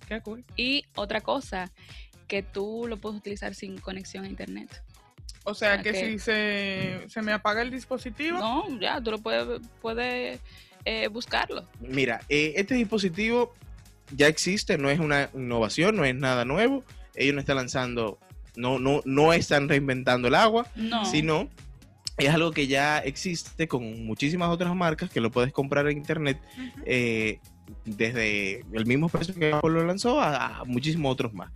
Qué 0.07 0.21
cool. 0.21 0.45
Y 0.55 0.85
otra 0.95 1.19
cosa, 1.21 1.71
que 2.27 2.43
tú 2.43 2.85
lo 2.87 2.97
puedes 2.97 3.17
utilizar 3.17 3.55
sin 3.55 3.77
conexión 3.79 4.25
a 4.25 4.27
internet. 4.29 4.83
O 5.43 5.53
sea 5.53 5.81
que 5.81 5.93
que- 5.93 6.11
si 6.13 6.19
se, 6.19 7.05
se 7.07 7.21
me 7.21 7.31
apaga 7.31 7.61
el 7.61 7.71
dispositivo, 7.71 8.37
No, 8.39 8.79
ya, 8.79 8.99
tú 9.01 9.11
lo 9.11 9.17
puedes, 9.19 9.61
puedes 9.81 10.39
eh, 10.85 11.07
buscarlo. 11.07 11.65
Mira, 11.79 12.21
eh, 12.29 12.53
este 12.57 12.75
dispositivo 12.75 13.53
ya 14.15 14.27
existe, 14.27 14.77
no 14.77 14.89
es 14.89 14.99
una 14.99 15.29
innovación, 15.33 15.95
no 15.95 16.05
es 16.05 16.15
nada 16.15 16.43
nuevo. 16.45 16.83
Ellos 17.15 17.33
no 17.33 17.39
están 17.39 17.55
lanzando, 17.57 18.19
no, 18.55 18.77
no, 18.79 19.01
no 19.05 19.33
están 19.33 19.67
reinventando 19.69 20.27
el 20.27 20.35
agua, 20.35 20.67
No. 20.75 21.05
sino 21.05 21.49
es 22.17 22.29
algo 22.29 22.51
que 22.51 22.67
ya 22.67 22.99
existe 22.99 23.67
con 23.67 24.05
muchísimas 24.05 24.49
otras 24.49 24.73
marcas 24.75 25.09
que 25.09 25.21
lo 25.21 25.29
puedes 25.31 25.53
comprar 25.53 25.87
en 25.87 25.97
internet 25.97 26.39
eh, 26.85 27.39
desde 27.85 28.65
el 28.73 28.85
mismo 28.85 29.07
precio 29.09 29.33
que 29.35 29.51
Apple 29.53 29.71
lo 29.71 29.85
lanzó 29.85 30.19
a, 30.21 30.59
a 30.59 30.63
muchísimos 30.65 31.11
otros 31.11 31.33
más. 31.33 31.51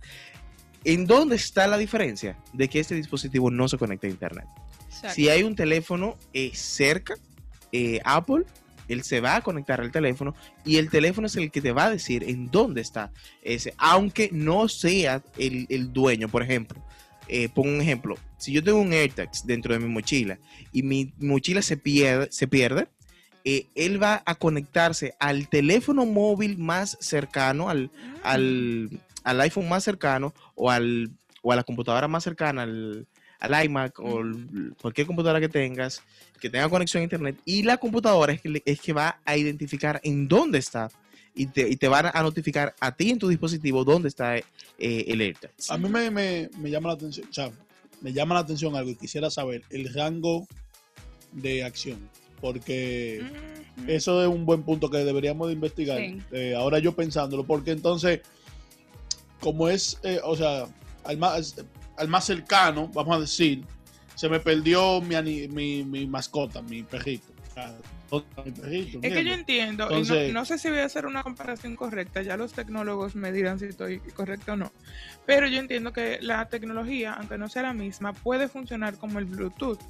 ¿En 0.84 1.06
dónde 1.06 1.36
está 1.36 1.66
la 1.66 1.78
diferencia 1.78 2.36
de 2.52 2.68
que 2.68 2.80
este 2.80 2.94
dispositivo 2.94 3.50
no 3.50 3.68
se 3.68 3.78
conecta 3.78 4.06
a 4.06 4.10
internet? 4.10 4.46
Exacto. 4.88 5.14
Si 5.14 5.28
hay 5.28 5.42
un 5.42 5.54
teléfono 5.54 6.16
eh, 6.32 6.50
cerca, 6.54 7.14
eh, 7.70 8.00
Apple, 8.04 8.44
él 8.88 9.02
se 9.04 9.20
va 9.20 9.36
a 9.36 9.40
conectar 9.42 9.80
al 9.80 9.90
teléfono 9.90 10.34
y 10.64 10.76
el 10.76 10.90
teléfono 10.90 11.26
es 11.26 11.36
el 11.36 11.50
que 11.50 11.60
te 11.60 11.72
va 11.72 11.84
a 11.84 11.90
decir 11.90 12.24
en 12.24 12.50
dónde 12.50 12.80
está 12.80 13.12
ese, 13.42 13.74
aunque 13.78 14.28
no 14.32 14.68
sea 14.68 15.22
el, 15.38 15.66
el 15.70 15.92
dueño. 15.92 16.28
Por 16.28 16.42
ejemplo, 16.42 16.84
eh, 17.28 17.48
pongo 17.48 17.70
un 17.70 17.80
ejemplo, 17.80 18.16
si 18.36 18.52
yo 18.52 18.62
tengo 18.62 18.80
un 18.80 18.92
AirTags 18.92 19.46
dentro 19.46 19.72
de 19.72 19.80
mi 19.80 19.88
mochila 19.88 20.38
y 20.72 20.82
mi 20.82 21.12
mochila 21.18 21.62
se 21.62 21.76
pierde, 21.76 22.28
se 22.30 22.48
pierde 22.48 22.88
eh, 23.44 23.66
él 23.74 24.00
va 24.00 24.22
a 24.24 24.36
conectarse 24.36 25.14
al 25.18 25.48
teléfono 25.48 26.06
móvil 26.06 26.58
más 26.58 26.96
cercano, 27.00 27.68
al, 27.68 27.90
al, 28.22 28.90
al 29.24 29.40
iPhone 29.40 29.68
más 29.68 29.84
cercano 29.84 30.32
o, 30.54 30.70
al, 30.70 31.10
o 31.42 31.52
a 31.52 31.56
la 31.56 31.64
computadora 31.64 32.08
más 32.08 32.24
cercana, 32.24 32.62
al, 32.62 33.06
al 33.40 33.64
iMac 33.64 33.98
o 34.00 34.20
el- 34.20 34.74
cualquier 34.80 35.06
computadora 35.06 35.40
que 35.40 35.48
tengas, 35.48 36.02
que 36.40 36.48
tenga 36.50 36.68
conexión 36.68 37.00
a 37.00 37.04
internet, 37.04 37.36
y 37.44 37.62
la 37.62 37.76
computadora 37.76 38.32
es 38.32 38.40
que, 38.40 38.48
le- 38.48 38.62
es 38.64 38.80
que 38.80 38.92
va 38.92 39.20
a 39.24 39.36
identificar 39.36 40.00
en 40.04 40.28
dónde 40.28 40.58
está 40.58 40.90
y 41.34 41.46
te, 41.46 41.68
y 41.68 41.76
te 41.76 41.88
van 41.88 42.06
a 42.12 42.22
notificar 42.22 42.74
a 42.78 42.94
ti 42.94 43.10
en 43.10 43.18
tu 43.18 43.26
dispositivo 43.28 43.84
dónde 43.84 44.08
está 44.08 44.36
eh, 44.36 44.44
el 44.78 45.20
AirTags. 45.20 45.70
A 45.70 45.78
mí 45.78 45.88
me, 45.88 46.10
me- 46.10 46.50
me 46.58 46.70
llama 46.70 46.88
la 46.88 46.94
atención, 46.94 47.26
o 47.28 47.32
sea, 47.32 47.50
me 48.00 48.12
llama 48.12 48.34
la 48.34 48.40
atención 48.40 48.76
algo 48.76 48.90
y 48.90 48.96
quisiera 48.96 49.30
saber 49.30 49.62
el 49.70 49.92
rango 49.94 50.46
de 51.32 51.64
acción, 51.64 51.98
porque 52.40 53.22
Ujú. 53.78 53.90
eso 53.90 54.20
es 54.22 54.28
un 54.28 54.44
buen 54.44 54.62
punto 54.62 54.90
que 54.90 54.98
deberíamos 54.98 55.48
de 55.48 55.54
investigar. 55.54 55.98
Sí. 55.98 56.18
Eh, 56.32 56.54
ahora 56.54 56.78
yo 56.80 56.92
pensándolo, 56.94 57.44
porque 57.44 57.70
entonces, 57.70 58.20
como 59.42 59.68
es, 59.68 59.98
eh, 60.04 60.20
o 60.22 60.36
sea, 60.36 60.66
al 61.04 61.18
más, 61.18 61.56
al 61.98 62.08
más 62.08 62.24
cercano, 62.24 62.88
vamos 62.94 63.16
a 63.16 63.20
decir, 63.20 63.64
se 64.14 64.28
me 64.28 64.40
perdió 64.40 65.00
mi, 65.00 65.48
mi, 65.48 65.84
mi 65.84 66.06
mascota, 66.06 66.62
mi 66.62 66.84
perrito. 66.84 67.32
Mi 68.44 69.06
Es 69.06 69.12
que 69.12 69.24
yo 69.24 69.32
entiendo, 69.32 69.88
y 69.90 70.02
no, 70.04 70.32
no 70.32 70.44
sé 70.44 70.58
si 70.58 70.70
voy 70.70 70.78
a 70.78 70.84
hacer 70.84 71.06
una 71.06 71.22
comparación 71.22 71.76
correcta, 71.76 72.22
ya 72.22 72.36
los 72.36 72.52
tecnólogos 72.52 73.16
me 73.16 73.32
dirán 73.32 73.58
si 73.58 73.66
estoy 73.66 73.98
correcto 73.98 74.52
o 74.52 74.56
no, 74.56 74.70
pero 75.26 75.48
yo 75.48 75.58
entiendo 75.58 75.92
que 75.92 76.18
la 76.20 76.48
tecnología, 76.48 77.14
aunque 77.14 77.36
no 77.36 77.48
sea 77.48 77.62
la 77.62 77.74
misma, 77.74 78.12
puede 78.12 78.48
funcionar 78.48 78.96
como 78.96 79.18
el 79.18 79.24
Bluetooth. 79.24 79.80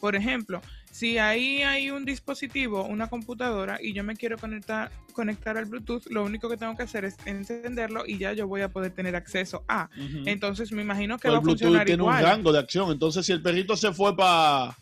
Por 0.00 0.14
ejemplo, 0.14 0.60
si 0.90 1.18
ahí 1.18 1.62
hay 1.62 1.90
un 1.90 2.04
dispositivo, 2.04 2.84
una 2.84 3.06
computadora, 3.08 3.78
y 3.80 3.92
yo 3.92 4.02
me 4.04 4.16
quiero 4.16 4.36
conectar, 4.38 4.90
conectar 5.12 5.56
al 5.56 5.66
Bluetooth, 5.66 6.06
lo 6.10 6.24
único 6.24 6.48
que 6.48 6.56
tengo 6.56 6.76
que 6.76 6.82
hacer 6.82 7.04
es 7.04 7.16
encenderlo 7.24 8.04
y 8.06 8.18
ya 8.18 8.32
yo 8.32 8.48
voy 8.48 8.62
a 8.62 8.68
poder 8.68 8.92
tener 8.92 9.14
acceso 9.14 9.64
a. 9.68 9.88
Entonces 10.26 10.72
me 10.72 10.82
imagino 10.82 11.16
que 11.16 11.22
Pero 11.22 11.34
va 11.34 11.38
el 11.38 11.40
a 11.40 11.42
Bluetooth 11.42 11.60
funcionar 11.60 11.86
tiene 11.86 12.02
igual. 12.02 12.16
un 12.24 12.30
rango 12.30 12.52
de 12.52 12.58
acción. 12.58 12.90
Entonces, 12.90 13.24
si 13.26 13.32
el 13.32 13.42
perrito 13.42 13.76
se 13.76 13.92
fue 13.92 14.16
para. 14.16 14.76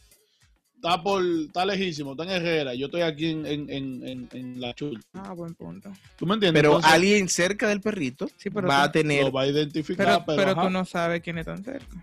Está, 0.76 1.02
por, 1.02 1.22
está 1.25 1.64
lejísimo, 1.64 2.12
está 2.12 2.25
en 2.25 2.30
Herrera. 2.30 2.75
Yo 2.75 2.86
estoy 2.86 3.00
aquí 3.00 3.30
en, 3.30 3.46
en, 3.46 3.70
en, 3.70 4.06
en- 4.06 4.28
en 4.32 4.60
La 4.60 4.75
Chul. 4.75 5.02
Ah, 5.14 5.32
buen 5.32 5.54
punto. 5.54 5.90
¿Tú 6.16 6.26
me 6.26 6.34
entiendes? 6.34 6.60
Pero 6.62 6.76
Entonces, 6.76 6.92
alguien 6.92 7.28
cerca 7.28 7.66
del 7.68 7.80
perrito 7.80 8.28
Sí, 8.36 8.50
pero 8.50 8.68
va 8.68 8.82
tú- 8.82 8.88
a 8.88 8.92
tener 8.92 9.25
lo 9.25 9.32
va 9.32 9.42
a 9.42 9.46
identificar. 9.46 10.22
Pero, 10.26 10.36
Pero, 10.36 10.54
tú 10.62 10.70
no 10.70 10.84
sabes 10.84 11.22
quién 11.22 11.38
es 11.38 11.46
tan 11.46 11.64
cerca. 11.64 11.96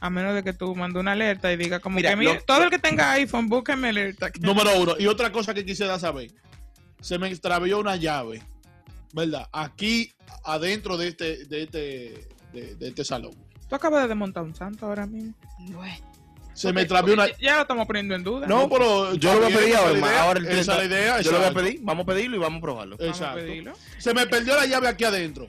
A 0.00 0.10
menos 0.10 0.34
de 0.34 0.44
que 0.44 0.52
tú 0.52 0.74
mandes 0.76 1.00
una 1.00 1.12
alerta 1.12 1.52
y 1.52 1.56
diga 1.56 1.80
como 1.80 1.96
Mira, 1.96 2.10
que 2.10 2.16
mira, 2.16 2.34
lo- 2.34 2.40
todo 2.42 2.64
el 2.64 2.70
que 2.70 2.78
tenga 2.78 3.12
iPhone, 3.12 3.48
búsqueme 3.48 3.88
alerta. 3.88 4.30
Número 4.40 4.70
uno. 4.80 4.94
Y 4.98 5.06
otra 5.06 5.32
cosa 5.32 5.52
que 5.54 5.64
quisiera 5.64 5.98
saber. 5.98 6.30
Se 7.00 7.18
me 7.18 7.28
extravió 7.28 7.78
una 7.78 7.96
llave. 7.96 8.42
¿Verdad? 9.12 9.48
Aquí, 9.52 10.12
adentro 10.44 10.96
de 10.96 11.08
este, 11.08 11.44
de 11.46 11.62
este, 11.62 12.28
de, 12.52 12.74
de 12.76 12.88
este 12.88 13.04
salón. 13.04 13.32
Tú 13.68 13.74
acabas 13.74 14.02
de 14.02 14.08
desmontar 14.08 14.42
un 14.44 14.54
santo 14.54 14.86
ahora 14.86 15.06
mismo. 15.06 15.34
Bueno, 15.58 15.96
Se 16.54 16.72
me 16.72 16.82
extravió 16.82 17.14
una. 17.14 17.26
Ya 17.38 17.56
lo 17.56 17.62
estamos 17.62 17.86
poniendo 17.86 18.14
en 18.14 18.22
duda. 18.22 18.46
No, 18.46 18.68
pero 18.68 19.14
yo 19.14 19.34
lo 19.34 19.40
voy 19.46 19.52
a 19.52 19.56
pedir 19.58 19.76
ahora, 19.76 19.90
es 19.92 20.00
la 20.00 20.08
idea, 20.08 20.22
ahora 20.22 20.40
el 20.40 20.46
Esa 20.46 20.60
es 20.60 20.66
la 20.68 20.76
30. 20.76 20.96
idea. 20.98 21.20
Yo 21.22 21.32
lo 21.32 21.38
voy 21.38 21.46
a 21.46 21.52
pedir, 21.54 21.80
vamos 21.82 22.02
a 22.04 22.06
pedirlo 22.06 22.36
y 22.36 22.40
vamos 22.40 22.58
a 22.58 22.62
probarlo. 22.62 22.96
Vamos 22.96 23.20
a 23.20 23.24
Exacto. 23.24 23.40
pedirlo. 23.40 23.72
Se 23.98 24.14
me 24.14 24.26
perdió 24.26 24.54
la 24.56 24.66
llave 24.66 24.88
aquí 24.88 25.04
adentro. 25.04 25.48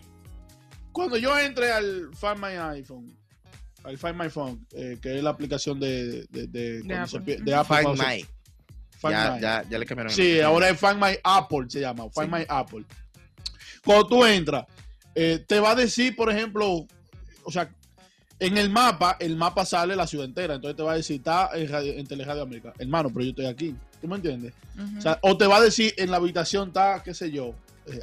Cuando 0.91 1.17
yo 1.17 1.37
entré 1.37 1.71
al 1.71 2.09
Find 2.19 2.37
My 2.39 2.55
iPhone, 2.77 3.15
al 3.83 3.97
Find 3.97 4.15
My 4.15 4.29
Phone, 4.29 4.65
eh, 4.73 4.97
que 5.01 5.17
es 5.17 5.23
la 5.23 5.29
aplicación 5.31 5.79
de, 5.79 6.25
de, 6.29 6.81
se 7.07 7.17
Apple. 7.17 7.37
de 7.41 7.55
Apple. 7.55 7.77
Find 7.83 7.97
se- 7.97 8.07
My. 8.07 8.25
Find 8.99 9.11
Ya, 9.13 9.31
My. 9.35 9.41
ya, 9.41 9.63
ya 9.69 9.79
le 9.79 9.85
cambiaron. 9.85 10.11
el 10.11 10.15
Sí, 10.15 10.39
ahora 10.41 10.69
es 10.69 10.79
Find 10.79 10.97
My 10.97 11.17
Apple, 11.23 11.65
se 11.69 11.79
llama. 11.81 12.03
Find 12.13 12.25
Sí. 12.27 12.31
My 12.39 12.45
Apple. 12.49 12.85
Cuando 13.85 14.07
tú 14.07 14.25
entras, 14.25 14.65
eh, 15.15 15.43
te 15.47 15.59
va 15.59 15.71
a 15.71 15.75
decir, 15.75 16.15
por 16.15 16.29
ejemplo, 16.31 16.85
o 17.43 17.51
sea, 17.51 17.69
en 18.39 18.57
el 18.57 18.69
mapa, 18.69 19.17
el 19.19 19.35
mapa 19.35 19.65
sale 19.65 19.95
la 19.95 20.07
ciudad 20.07 20.25
entera. 20.25 20.55
Entonces 20.55 20.75
te 20.77 20.83
va 20.83 20.93
a 20.93 20.95
decir, 20.95 21.17
está 21.17 21.49
en, 21.53 21.67
radio, 21.69 21.93
en 21.93 22.05
Teleradio 22.07 22.41
América. 22.43 22.73
Hermano, 22.77 23.09
pero 23.09 23.23
yo 23.23 23.29
estoy 23.31 23.45
aquí. 23.47 23.75
¿Tú 24.01 24.07
me 24.07 24.15
entiendes? 24.15 24.53
O, 24.97 25.01
sea, 25.01 25.19
o 25.23 25.35
te 25.37 25.45
va 25.45 25.57
a 25.57 25.61
decir, 25.61 25.93
en 25.97 26.09
la 26.11 26.17
habitación 26.17 26.69
está, 26.69 27.01
qué 27.03 27.13
sé 27.13 27.31
yo, 27.31 27.53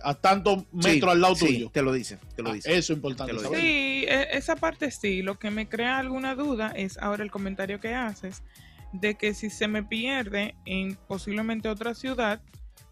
a 0.03 0.15
tantos 0.15 0.59
Sí, 0.63 0.67
metros 0.73 1.13
al 1.13 1.21
lado 1.21 1.35
sí, 1.35 1.47
tuyo. 1.47 1.71
Te 1.71 1.83
lo 1.83 1.93
dice, 1.93 2.19
te 2.35 2.43
lo 2.43 2.51
Ah, 2.51 2.55
dice. 2.55 2.77
Eso 2.77 2.93
es 2.93 2.97
importante. 2.97 3.33
Te 3.33 3.37
lo 3.39 3.43
saber. 3.45 3.61
Sí, 3.61 3.67
e- 4.09 4.29
esa 4.33 4.57
parte 4.57 4.91
sí. 4.91 5.23
Lo 5.23 5.39
que 5.39 5.51
me 5.51 5.69
crea 5.69 5.99
alguna 5.99 6.35
duda 6.35 6.73
es 6.77 6.99
ahora 6.99 7.23
el 7.25 7.31
comentario 7.31 7.81
que 7.81 7.95
haces 7.95 8.43
de 8.93 9.17
que 9.17 9.35
si 9.35 9.51
se 9.51 9.69
me 9.69 9.83
pierde 9.83 10.55
en 10.65 10.95
posiblemente 11.09 11.69
otra 11.69 11.95
ciudad, 11.95 12.41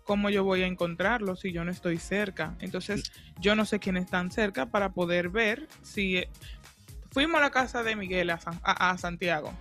¿cómo 0.05 0.29
yo 0.29 0.45
voy 0.45 0.63
a 0.63 0.67
encontrarlo 0.67 1.35
si 1.37 1.53
yo 1.53 1.65
no 1.65 1.71
estoy 1.71 1.99
cerca? 1.99 2.57
Entonces, 2.61 3.11
yo 3.41 3.55
no 3.55 3.65
sé 3.65 3.79
quiénes 3.79 4.05
están 4.05 4.31
cerca 4.31 4.67
para 4.67 4.91
poder 4.93 5.29
ver 5.31 5.69
si... 5.83 6.19
eh, 6.19 6.29
Fuimos 7.11 7.39
a 7.41 7.45
la 7.45 7.51
casa 7.51 7.83
de 7.85 7.95
Miguel 7.97 8.29
a, 8.31 8.41
San- 8.41 8.61
a- 8.65 8.91
a 8.91 8.99
Santiago. 8.99 9.53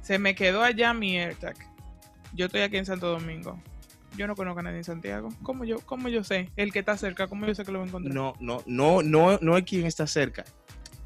Se 0.00 0.18
me 0.18 0.34
quedó 0.34 0.62
allá 0.62 0.94
mi 0.94 1.18
AirTag. 1.18 1.56
Yo 2.34 2.46
estoy 2.46 2.62
aquí 2.62 2.78
en 2.78 2.86
Santo 2.86 3.08
Domingo. 3.10 3.62
Yo 4.16 4.26
no 4.26 4.34
conozco 4.36 4.60
a 4.60 4.62
nadie 4.62 4.78
en 4.78 4.84
Santiago. 4.84 5.30
¿Cómo 5.42 5.64
yo, 5.64 5.78
cómo 5.80 6.08
yo 6.08 6.22
sé? 6.22 6.50
El 6.56 6.72
que 6.72 6.80
está 6.80 6.96
cerca, 6.96 7.26
¿cómo 7.28 7.46
yo 7.46 7.54
sé 7.54 7.64
que 7.64 7.72
lo 7.72 7.78
voy 7.78 7.86
a 7.86 7.88
encontrar? 7.88 8.14
No, 8.14 8.34
no, 8.40 8.62
no, 8.66 9.02
no, 9.02 9.38
no 9.40 9.56
es 9.56 9.64
quien 9.64 9.86
está 9.86 10.06
cerca. 10.06 10.44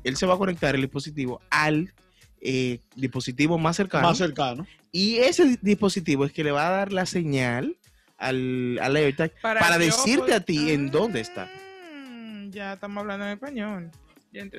Él 0.05 0.17
se 0.17 0.27
va 0.27 0.35
a 0.35 0.39
conectar 0.39 0.75
el 0.75 0.81
dispositivo 0.83 1.41
al 1.51 1.93
eh, 2.41 2.81
dispositivo 2.95 3.59
más 3.59 3.77
cercano. 3.77 4.09
Más 4.09 4.19
cercano. 4.19 4.67
y 4.93 5.17
ese 5.17 5.45
di- 5.47 5.59
dispositivo 5.63 6.25
es 6.25 6.33
que 6.33 6.45
le 6.45 6.51
va 6.53 6.67
a 6.69 6.71
dar 6.71 6.93
la 6.93 7.07
señal 7.07 7.77
al, 8.19 8.79
al 8.81 8.97
AirTag 8.97 9.33
para, 9.41 9.79
decirte 9.79 10.33
a 10.35 10.41
ti 10.41 10.71
en 10.71 10.91
dónde 10.91 11.21
está. 11.21 11.49
Mm, 11.95 12.51
Ya 12.51 12.73
estamos 12.75 13.01
hablando 13.03 13.27
en 13.27 13.33
español. 13.33 13.91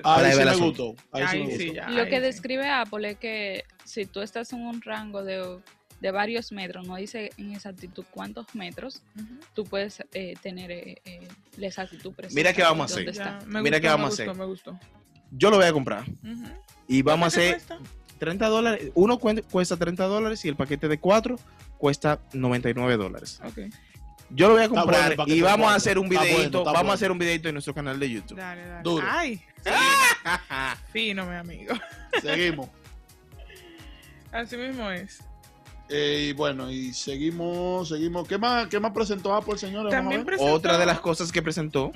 Ahí 0.03 0.31
sí 0.33 0.43
me 0.43 0.55
gustó. 0.55 0.95
Ahí 1.11 1.47
sí 1.49 1.57
sí, 1.57 1.73
ya. 1.73 1.87
lo 1.89 2.01
ahí 2.03 2.09
que 2.09 2.15
sí. 2.17 2.21
describe 2.21 2.67
Apple 2.69 3.11
es 3.11 3.17
que 3.17 3.63
si 3.83 4.05
tú 4.05 4.21
estás 4.21 4.51
en 4.53 4.61
un 4.61 4.81
rango 4.81 5.23
de 5.23 5.59
de 5.99 6.11
varios 6.11 6.51
metros, 6.51 6.85
no 6.87 6.95
dice 6.95 7.31
en 7.37 7.53
exactitud 7.53 8.05
cuántos 8.11 8.53
metros, 8.53 9.01
tú 9.53 9.63
puedes 9.63 10.03
eh, 10.13 10.35
tener 10.41 10.69
eh, 10.71 11.01
eh, 11.05 11.27
la 11.57 11.67
exactitud 11.67 12.13
precisa. 12.13 12.35
Mira 12.39 12.53
qué 12.53 12.61
vamos 12.61 12.91
a 12.91 12.93
hacer. 12.93 13.11
Ya, 13.11 13.39
Mira 13.47 13.61
gustó, 13.61 13.81
qué 13.81 13.87
vamos 13.87 13.99
me 13.99 14.05
a 14.05 14.07
gustó, 14.09 14.23
hacer. 14.23 14.35
Me 14.37 14.45
gustó. 14.45 14.79
Yo 15.31 15.49
lo 15.49 15.57
voy 15.57 15.65
a 15.65 15.73
comprar. 15.73 16.05
Y 16.87 17.01
vamos 17.01 17.33
a 17.35 17.37
¿Cuánto 17.37 17.39
hacer 17.39 17.53
cuesta? 17.53 17.79
30 18.19 18.47
dólares. 18.47 18.91
Uno 18.93 19.17
cuesta 19.19 19.75
30 19.77 20.03
dólares 20.05 20.45
y 20.45 20.49
el 20.49 20.55
paquete 20.55 20.87
de 20.87 20.99
4 20.99 21.37
cuesta 21.77 22.19
99 22.33 22.95
dólares. 22.97 23.41
Ok, 23.43 23.59
Yo 24.29 24.47
lo 24.47 24.53
voy 24.53 24.63
a 24.63 24.67
bueno 24.67 24.81
comprar 24.83 25.13
y 25.27 25.41
vamos 25.41 25.65
a 25.65 25.69
cuatro. 25.71 25.75
hacer 25.77 25.99
un 25.99 26.07
bueno, 26.07 26.21
videito. 26.21 26.63
vamos 26.63 26.73
bueno. 26.79 26.91
a 26.91 26.93
hacer 26.93 27.11
un 27.11 27.17
videito 27.17 27.49
en 27.49 27.55
nuestro 27.55 27.73
canal 27.73 27.99
de 27.99 28.09
YouTube. 28.09 28.37
dale, 28.37 28.65
dale. 28.65 28.83
Duro. 28.83 29.05
Ay, 29.09 29.41
fino, 30.93 31.25
mi 31.25 31.35
amigo. 31.35 31.75
Seguimos. 32.21 32.69
Así 34.31 34.57
mismo 34.57 34.89
es. 34.91 35.21
Eh, 35.89 36.27
y 36.29 36.34
bueno, 36.34 36.70
y 36.70 36.94
seguimos, 36.94 37.89
seguimos. 37.89 38.27
¿Qué 38.27 38.38
más, 38.38 38.67
qué 38.67 38.79
más 38.79 38.91
presentó 38.91 39.34
Apple, 39.34 39.58
señores? 39.58 39.86
Vamos 39.86 39.94
a 39.94 39.98
También 40.01 40.20
ver. 40.22 40.25
presentó... 40.25 40.53
Otra 40.53 40.77
de 40.77 40.86
las 40.86 41.00
cosas 41.00 41.32
que 41.32 41.41
presentó 41.41 41.91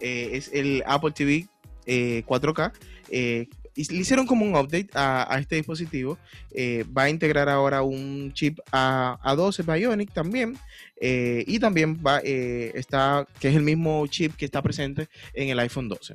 eh, 0.00 0.30
es 0.32 0.50
el 0.52 0.82
Apple 0.86 1.10
TV 1.12 1.46
eh, 1.86 2.22
4K. 2.26 2.72
eh, 3.10 3.48
y 3.76 3.92
le 3.92 3.98
hicieron 3.98 4.24
como 4.24 4.44
un 4.44 4.54
update 4.54 4.90
a, 4.94 5.26
a 5.34 5.40
este 5.40 5.56
dispositivo. 5.56 6.16
eh, 6.52 6.84
va 6.96 7.02
a 7.04 7.10
integrar 7.10 7.48
ahora 7.48 7.82
un 7.82 8.32
chip 8.32 8.60
A, 8.70 9.18
A12 9.24 9.64
Bionic 9.74 10.12
también. 10.12 10.56
eh, 11.00 11.42
y 11.48 11.58
también 11.58 11.98
va, 12.06 12.20
eh, 12.22 12.70
está, 12.76 13.26
que 13.40 13.48
es 13.48 13.56
el 13.56 13.62
mismo 13.64 14.06
chip 14.06 14.36
que 14.36 14.44
está 14.44 14.62
presente 14.62 15.08
en 15.32 15.48
el 15.48 15.58
iPhone 15.58 15.88
12. 15.88 16.14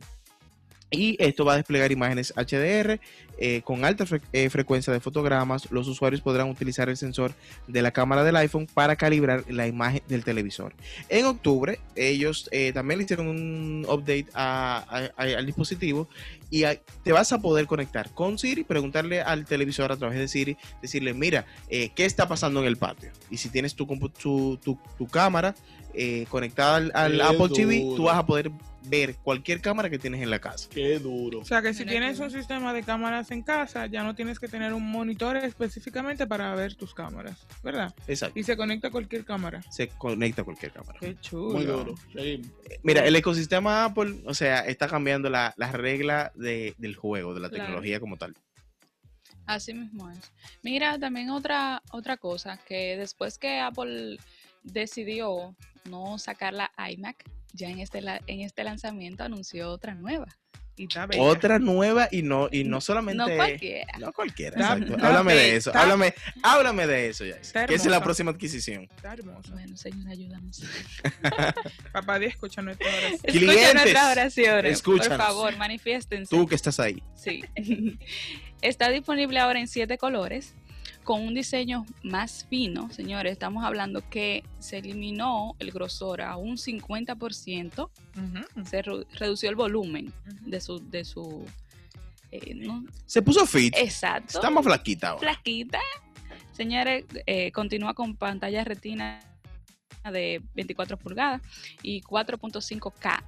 Y 0.92 1.16
esto 1.24 1.46
va 1.46 1.54
a 1.54 1.58
desplegar 1.58 1.92
imágenes 1.92 2.34
HDR 2.36 3.00
eh, 3.38 3.62
con 3.64 3.86
alta 3.86 4.06
fre- 4.06 4.22
eh, 4.34 4.50
frecuencia 4.50 4.92
de 4.92 5.00
fotogramas. 5.00 5.70
Los 5.72 5.88
usuarios 5.88 6.20
podrán 6.22 6.50
utilizar 6.50 6.90
el 6.90 6.98
sensor 6.98 7.34
de 7.68 7.82
la 7.84 7.92
cámara 7.92 8.24
del 8.24 8.36
iPhone 8.38 8.66
para 8.74 8.96
calibrar 8.96 9.44
la 9.50 9.68
imagen 9.68 10.02
del 10.08 10.24
televisor. 10.24 10.74
En 11.08 11.26
octubre, 11.28 11.80
ellos 11.96 12.50
eh, 12.52 12.72
también 12.74 12.98
le 12.98 13.04
hicieron 13.04 13.28
un 13.28 13.86
update 13.88 14.26
a- 14.34 14.84
a- 14.90 15.24
a- 15.24 15.38
al 15.38 15.46
dispositivo 15.46 16.10
y 16.50 16.64
te 17.04 17.12
vas 17.12 17.32
a 17.34 17.40
poder 17.40 17.68
conectar 17.68 18.10
con 18.16 18.40
Siri, 18.40 18.64
preguntarle 18.64 19.22
al 19.22 19.46
televisor 19.46 19.92
a 19.92 19.98
través 19.98 20.18
de 20.18 20.28
Siri, 20.28 20.58
decirle, 20.82 21.14
mira, 21.14 21.46
¿qué 21.70 21.94
está 22.06 22.28
pasando 22.28 22.62
en 22.62 22.66
el 22.66 22.78
patio? 22.78 23.12
Y 23.30 23.38
si 23.38 23.50
tienes 23.50 23.76
tu, 23.76 23.86
tu, 24.18 24.58
tu- 24.58 24.80
tu 24.98 25.08
cámara 25.08 25.54
conectada 26.30 26.78
al, 26.78 26.92
Apple 27.22 27.50
TV, 27.54 27.76
tú 27.96 28.04
vas 28.04 28.18
a 28.18 28.26
poder 28.26 28.52
ver 28.84 29.16
cualquier 29.18 29.62
cámara 29.62 29.90
que 29.90 30.00
tienes 30.00 30.22
en 30.22 30.30
la 30.30 30.40
casa. 30.40 30.70
Qué 30.72 31.00
duro. 31.00 31.40
O 31.40 31.46
sea 31.46 31.62
que 31.62 31.74
si 31.74 31.80
Mira 31.80 31.92
tienes 31.92 32.18
que- 32.18 32.24
un 32.24 32.32
sistema 32.32 32.74
de 32.74 32.84
cámaras 32.84 33.30
en 33.32 33.42
casa, 33.44 33.86
ya 33.88 34.04
no 34.04 34.16
tienes 34.16 34.40
que 34.40 34.48
tener 34.48 34.74
un 34.74 34.90
monitor 34.90 35.38
específicamente 35.38 36.26
para 36.28 36.54
ver 36.56 36.76
tus 36.76 36.94
cámaras, 36.94 37.46
¿verdad? 37.64 37.94
Exacto. 38.08 38.40
Y 38.40 38.44
se 38.44 38.56
conecta 38.56 38.88
a 38.88 38.92
cualquier 38.92 39.26
cámara. 39.26 39.62
Se 39.70 39.88
conecta 39.90 40.42
a 40.42 40.46
cualquier 40.46 40.72
cámara. 40.72 40.98
Qué 41.00 41.16
chulo. 41.20 41.54
Muy 41.56 41.66
duro. 41.66 41.96
Seguimos. 42.14 42.48
Mira, 42.84 43.06
el 43.06 43.16
ecosistema 43.16 43.86
Apple, 43.86 44.22
o 44.26 44.34
sea, 44.34 44.60
está 44.62 44.88
cambiando 44.88 45.30
la- 45.30 45.54
las 45.58 45.74
reglas 45.74 46.32
de- 46.36 46.74
del 46.78 46.96
juego, 46.96 47.34
de 47.34 47.42
la 47.42 47.50
Claro. 47.50 47.64
tecnología 47.66 48.00
como 48.00 48.18
tal. 48.18 48.36
Así 49.46 49.74
mismo 49.74 50.10
es. 50.12 50.20
Mira, 50.62 51.00
también 51.00 51.32
otra, 51.32 51.82
otra 51.92 52.18
cosa, 52.18 52.60
que 52.68 52.96
después 52.98 53.38
que 53.40 53.60
Apple 53.60 54.18
decidió 54.64 55.56
no 55.90 56.18
sacar 56.20 56.54
la 56.54 56.72
iMac, 56.92 57.24
ya 57.54 57.70
en 57.70 57.80
este, 57.80 58.00
en 58.00 58.42
este 58.42 58.64
lanzamiento 58.64 59.24
anunció 59.24 59.70
otra 59.70 59.96
nueva. 59.96 60.28
Y 60.78 60.88
bella. 60.88 61.22
Otra 61.22 61.60
nueva 61.60 62.08
y 62.10 62.22
no, 62.22 62.48
y 62.50 62.64
no 62.64 62.80
solamente. 62.80 63.18
No 63.18 63.36
cualquiera. 63.36 63.98
No 64.00 64.14
cualquiera, 64.14 64.56
Está- 64.62 64.78
exacto. 64.78 65.06
háblame 65.06 65.34
de 65.34 65.56
eso. 65.58 65.72
está- 65.72 65.82
Háblame, 65.82 66.14
háblame 66.42 66.88
de 66.88 67.10
eso, 67.10 67.26
ya. 67.26 67.36
Que 67.66 67.74
esa 67.76 67.84
es 67.84 67.86
la 67.88 68.02
próxima 68.02 68.32
adquisición. 68.32 68.84
Está 68.96 69.12
hermoso. 69.12 69.52
Bueno, 69.52 69.76
señor, 69.76 70.08
ayúdanos. 70.10 70.64
Papá 71.92 72.18
Dios 72.20 72.32
escucha 72.32 72.62
nuestra 72.62 72.88
oración. 72.88 73.20
Clientes, 73.24 73.74
nuestras 73.74 74.12
oraciones. 74.12 74.72
escúchanos. 74.72 75.18
Por 75.18 75.18
favor, 75.18 75.58
manifiéstense. 75.58 76.34
Tú 76.34 76.48
que 76.48 76.56
estás 76.56 76.80
ahí. 76.80 77.04
Sí. 77.14 77.44
Está 78.62 78.90
disponible 78.90 79.40
ahora 79.40 79.60
en 79.60 79.68
siete 79.68 79.98
colores, 79.98 80.54
con 81.10 81.24
un 81.26 81.34
diseño 81.34 81.88
más 82.04 82.46
fino. 82.52 82.88
Señores, 82.92 83.32
estamos 83.32 83.64
hablando 83.66 84.08
que 84.12 84.44
se 84.60 84.78
eliminó 84.78 85.56
el 85.58 85.72
grosor 85.72 86.22
a 86.22 86.36
un 86.38 86.56
50%, 86.58 87.90
Ujú, 88.16 88.64
se 88.66 88.82
re- 88.84 89.08
redució 89.16 89.50
el 89.50 89.56
volumen 89.56 90.14
de 90.46 90.62
su... 90.62 90.78
De 90.88 91.04
su 91.04 91.44
eh, 92.30 92.54
¿no? 92.54 92.86
Se 93.08 93.24
puso 93.24 93.48
fit. 93.48 93.74
Exacto. 93.76 94.38
Está 94.38 94.52
más 94.52 94.64
flaquita 94.64 95.08
ahora. 95.10 95.20
flaquita. 95.34 95.80
Señores, 96.52 97.06
eh, 97.26 97.52
continúa 97.54 97.96
con 97.96 98.16
pantalla 98.16 98.64
retina 98.64 99.20
de 100.14 100.44
24 100.54 100.96
pulgadas 100.96 101.42
y 101.82 102.02
4.5K. 102.02 103.24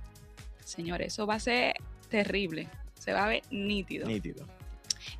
Señores, 0.63 1.13
eso 1.13 1.25
va 1.25 1.33
a 1.33 1.39
ser 1.39 1.73
terrible. 2.09 2.69
Se 2.99 3.11
va 3.11 3.25
a 3.25 3.27
ver 3.27 3.41
nítido. 3.49 4.05
Nítido. 4.05 4.45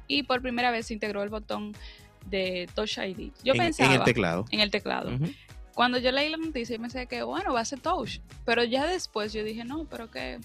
Y 0.07 0.21
por 0.23 0.43
primera 0.43 0.69
vez 0.69 0.85
se 0.85 0.93
integró 0.93 1.23
el 1.23 1.29
botón 1.29 1.73
de 2.27 2.69
Touch 2.75 2.97
ID. 2.97 3.31
Yo 3.43 3.53
en, 3.53 3.59
pensaba 3.59 3.93
en 3.93 3.99
el 3.99 4.05
teclado. 4.05 4.45
en 4.51 4.59
el 4.59 4.71
teclado. 4.71 5.11
Cuando 5.73 5.97
yo 5.99 6.11
leí 6.11 6.29
la 6.29 6.37
noticia, 6.37 6.75
yo 6.75 6.81
pensé 6.81 7.07
que 7.07 7.23
bueno, 7.23 7.53
va 7.53 7.61
a 7.61 7.65
ser 7.65 7.79
Touch. 7.79 8.19
Pero 8.45 8.63
ya 8.63 8.85
después 8.85 9.31
yo 9.33 9.43
dije, 9.43 9.63
no, 9.63 9.85
pero 9.85 10.11
que 10.11 10.39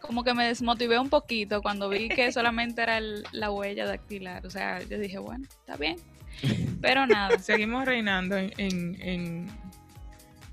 como 0.00 0.22
que 0.24 0.32
me 0.34 0.46
desmotivé 0.46 0.98
un 0.98 1.08
poquito 1.10 1.60
cuando 1.60 1.88
vi 1.88 2.08
que 2.08 2.30
solamente 2.32 2.82
era 2.82 2.98
el- 2.98 3.24
la 3.32 3.50
huella 3.50 3.84
dactilar. 3.86 4.46
O 4.46 4.50
sea, 4.50 4.80
yo 4.82 4.98
dije, 4.98 5.18
bueno, 5.18 5.44
está 5.48 5.76
bien. 5.76 5.96
Pero 6.80 7.06
nada. 7.06 7.38
Seguimos 7.40 7.84
reinando 7.84 8.36
en, 8.38 8.52
en, 8.56 8.96
en, 9.02 9.46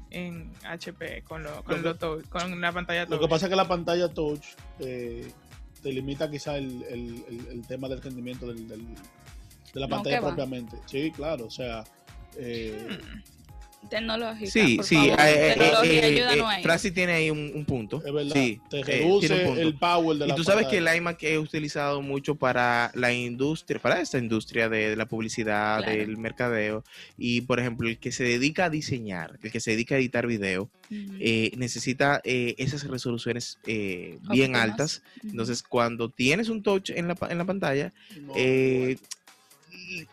en 0.09 0.51
HP 0.63 1.21
con, 1.23 1.43
lo, 1.43 1.63
con, 1.63 1.81
Lo 1.81 1.89
lo 1.93 1.95
tou- 1.99 2.27
con 2.29 2.59
la 2.59 2.71
pantalla 2.71 3.01
Lo 3.05 3.11
que 3.11 3.17
touch. 3.19 3.29
pasa 3.29 3.45
es 3.45 3.49
que 3.51 3.55
la 3.55 3.67
pantalla 3.67 4.09
touch 4.09 4.43
eh, 4.79 5.31
te 5.83 5.91
limita 5.93 6.29
quizá 6.29 6.57
el, 6.57 6.83
el- 6.89 7.23
el- 7.29 7.47
el 7.51 7.67
tema 7.67 7.87
del 7.87 8.01
rendimiento 8.01 8.47
del- 8.47 8.67
del- 8.67 8.87
de 9.77 9.81
la 9.81 9.87
No, 9.87 9.95
pantalla 9.95 10.21
propiamente. 10.21 10.77
Sí, 10.87 11.11
claro, 11.15 11.45
o 11.45 11.51
sea, 11.51 11.83
eh, 12.37 12.87
Hmm. 12.89 13.89
Tecnológica. 13.89 14.51
Sí, 14.51 14.75
por 14.77 14.85
sí. 14.85 14.95
favor. 14.95 15.19
eh, 15.21 15.51
eh, 15.51 15.53
Tecnología, 15.55 16.07
eh, 16.07 16.17
eh, 16.17 16.41
ahí. 16.45 16.63
Francis 16.63 16.93
tiene 16.93 17.13
ahí 17.13 17.29
un, 17.29 17.51
un 17.55 17.63
punto. 17.63 18.01
es 18.05 18.11
verdad, 18.11 18.33
Sí, 18.35 18.59
te 18.69 18.83
reduce 18.83 19.27
tiene 19.27 19.43
un 19.43 19.47
punto. 19.49 19.61
el 19.61 19.75
power 19.77 20.17
de 20.17 20.25
Y 20.25 20.27
la 20.29 20.35
tú 20.35 20.43
sabes 20.43 20.67
que 20.67 20.79
el 20.79 20.93
iMac 20.93 21.23
es 21.23 21.37
utilizado 21.37 22.01
mucho 22.01 22.35
para 22.35 22.91
la 22.95 23.13
industria, 23.13 23.79
para 23.79 24.01
esta 24.01 24.17
industria 24.17 24.67
de, 24.67 24.89
de 24.89 24.95
la 24.97 25.05
publicidad, 25.05 25.83
Claro. 25.83 25.95
del 25.97 26.17
mercadeo. 26.17 26.83
Y 27.17 27.41
por 27.41 27.59
ejemplo, 27.61 27.87
el 27.87 27.97
que 27.99 28.11
se 28.11 28.23
dedica 28.25 28.65
a 28.65 28.69
diseñar, 28.69 29.37
el 29.41 29.51
que 29.51 29.59
se 29.61 29.71
dedica 29.71 29.95
a 29.95 29.99
editar 29.99 30.25
video, 30.27 30.69
eh, 31.19 31.51
necesita 31.55 32.19
eh, 32.25 32.55
esas 32.57 32.83
resoluciones 32.87 33.57
eh, 33.67 34.17
bien 34.31 34.55
altas. 34.57 35.01
Entonces, 35.23 35.63
cuando 35.63 36.09
tienes 36.09 36.49
un 36.49 36.61
touch 36.61 36.89
en 36.89 37.07
la, 37.07 37.15
en 37.29 37.37
la 37.37 37.45
pantalla, 37.45 37.93
No, 38.19 38.33
eh, 38.35 38.97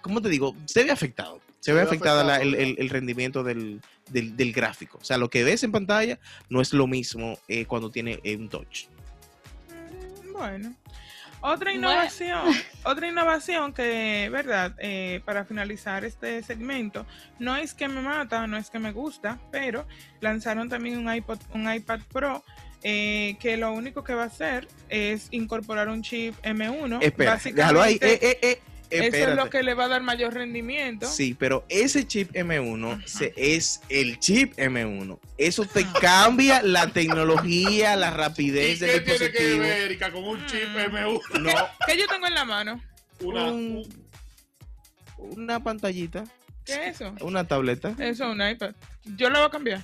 ¿cómo 0.00 0.20
te 0.22 0.28
digo? 0.28 0.54
Se 0.66 0.84
ve 0.84 0.90
afectado. 0.90 1.40
Se, 1.60 1.70
Se 1.70 1.72
ve 1.72 1.78
la- 1.80 1.86
afectado, 1.86 2.34
el, 2.36 2.54
el- 2.78 2.90
rendimiento 2.90 3.42
del, 3.42 3.80
del- 4.10 4.36
del 4.36 4.52
gráfico. 4.52 4.98
O 5.00 5.04
sea, 5.04 5.16
lo 5.16 5.30
que 5.30 5.44
ves 5.44 5.62
en 5.62 5.72
pantalla 5.72 6.18
no 6.50 6.60
es 6.60 6.72
lo 6.74 6.86
mismo 6.86 7.38
eh, 7.48 7.64
cuando 7.64 7.90
tiene 7.90 8.20
eh, 8.22 8.36
un 8.36 8.48
touch. 8.48 8.86
Mm, 9.68 10.32
Bueno. 10.32 10.74
Otra 11.40 11.72
Bueno. 11.72 11.90
innovación, 11.92 12.40
otra 12.84 13.06
innovación 13.08 13.72
que, 13.74 14.28
verdad, 14.32 14.74
Eh, 14.78 15.20
para 15.26 15.44
finalizar 15.44 16.02
este 16.04 16.42
segmento, 16.42 17.06
no 17.38 17.54
es 17.56 17.74
que 17.74 17.86
me 17.88 18.00
mata, 18.00 18.46
no 18.46 18.56
es 18.56 18.70
que 18.70 18.78
me 18.78 18.92
gusta, 18.92 19.38
pero 19.50 19.86
lanzaron 20.20 20.68
también 20.70 20.96
un 20.98 21.14
iPod, 21.14 21.38
un 21.52 21.70
iPad 21.72 22.00
Pro 22.10 22.42
eh, 22.82 23.36
que 23.40 23.56
lo 23.58 23.72
único 23.72 24.04
que 24.04 24.14
va 24.14 24.24
a 24.24 24.26
hacer 24.26 24.68
es 24.88 25.28
incorporar 25.32 25.88
un 25.88 26.02
chip 26.02 26.34
M1. 26.42 26.98
Espera, 27.02 27.36
déjalo 27.42 27.80
ahí. 27.82 27.98
Eh, 28.00 28.38
eh, 28.42 28.60
Eso 29.02 29.28
es 29.30 29.36
lo 29.36 29.50
que 29.50 29.62
le 29.62 29.74
va 29.74 29.84
a 29.84 29.88
dar 29.88 30.02
mayor 30.02 30.34
rendimiento. 30.34 31.06
Sí, 31.08 31.34
pero 31.38 31.64
ese 31.68 32.06
chip 32.06 32.32
M1 32.34 32.92
Ajá. 32.92 33.02
se- 33.06 33.32
es 33.36 33.80
el 33.88 34.18
chip 34.18 34.54
M1. 34.58 35.18
Eso 35.38 35.64
te 35.64 35.86
cambia 36.00 36.62
la 36.62 36.88
tecnología, 36.88 37.96
la 37.96 38.10
rapidez 38.10 38.80
del 38.80 39.04
dispositivo. 39.04 39.62
Erika, 39.64 40.10
con 40.12 40.24
un 40.24 40.46
chip 40.46 40.68
Mm. 40.68 40.94
M1? 40.94 41.20
No, 41.40 41.50
¿Qué 41.86 41.98
yo 41.98 42.06
tengo 42.08 42.26
en 42.26 42.34
la 42.34 42.44
mano? 42.44 42.80
Una, 43.20 43.44
un- 43.44 44.04
una 45.18 45.62
pantallita, 45.62 46.24
¿Qué 46.64 46.88
es 46.88 47.00
eso? 47.00 47.14
una 47.20 47.46
tableta. 47.46 47.90
Eso 47.98 48.24
es 48.24 48.30
un 48.30 48.46
iPad. 48.46 48.74
Yo 49.04 49.30
lo 49.30 49.38
voy 49.38 49.48
a 49.48 49.50
cambiar. 49.50 49.82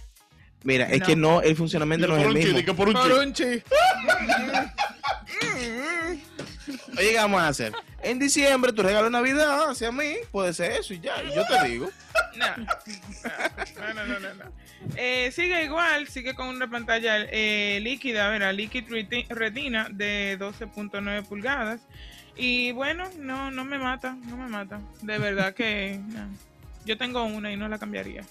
Mira, 0.63 0.85
es 0.91 1.03
que 1.03 1.17
no, 1.17 1.41
el 1.41 1.57
funcionamiento 1.57 2.07
no 2.07 2.19
es 2.19 2.27
el 2.27 2.35
chip, 2.35 2.45
mismo. 2.53 2.65
que 2.67 2.75
por 2.75 2.89
un 2.89 2.95
Por 2.95 3.09
chip. 3.09 3.19
un 3.19 3.33
chip. 3.33 3.67
Oye, 6.99 7.11
¿qué 7.13 7.17
vamos 7.17 7.41
a 7.41 7.49
hacer? 7.49 7.73
En 8.03 8.19
diciembre 8.19 8.73
tu 8.73 8.83
regalo 8.83 9.11
Navidad 9.11 9.71
hacia 9.71 9.93
mí, 9.93 10.15
puede 10.31 10.53
ser 10.55 10.73
eso 10.73 10.95
y 10.95 11.01
ya, 11.01 11.23
yo 11.23 11.45
te 11.47 11.69
digo. 11.69 11.91
No, 12.37 13.95
no, 13.95 14.05
no, 14.07 14.19
no, 14.21 14.35
no. 14.35 14.45
Eh, 14.97 15.31
sigue 15.33 15.65
igual, 15.65 16.09
sigue 16.09 16.35
con 16.35 16.49
una 16.49 16.69
pantalla 16.71 17.17
eh, 17.31 17.81
líquida, 17.83 18.29
¿verdad? 18.31 18.55
Liquid 18.55 18.85
Reti- 18.89 19.27
Retina 19.29 19.89
de 19.91 20.39
12.9 20.39 21.27
pulgadas. 21.27 21.81
Y 22.37 22.73
bueno, 22.73 23.09
no, 23.19 23.51
no 23.51 23.65
me 23.65 23.79
mata, 23.79 24.17
no 24.27 24.37
me 24.37 24.49
mata. 24.49 24.81
De 25.03 25.19
verdad 25.19 25.53
que 25.55 26.01
no. 26.09 26.29
Yo 26.87 26.97
tengo 26.97 27.25
una 27.25 27.53
y 27.53 27.57
no 27.57 27.69
la 27.69 27.79
cambiaría. 27.79 28.25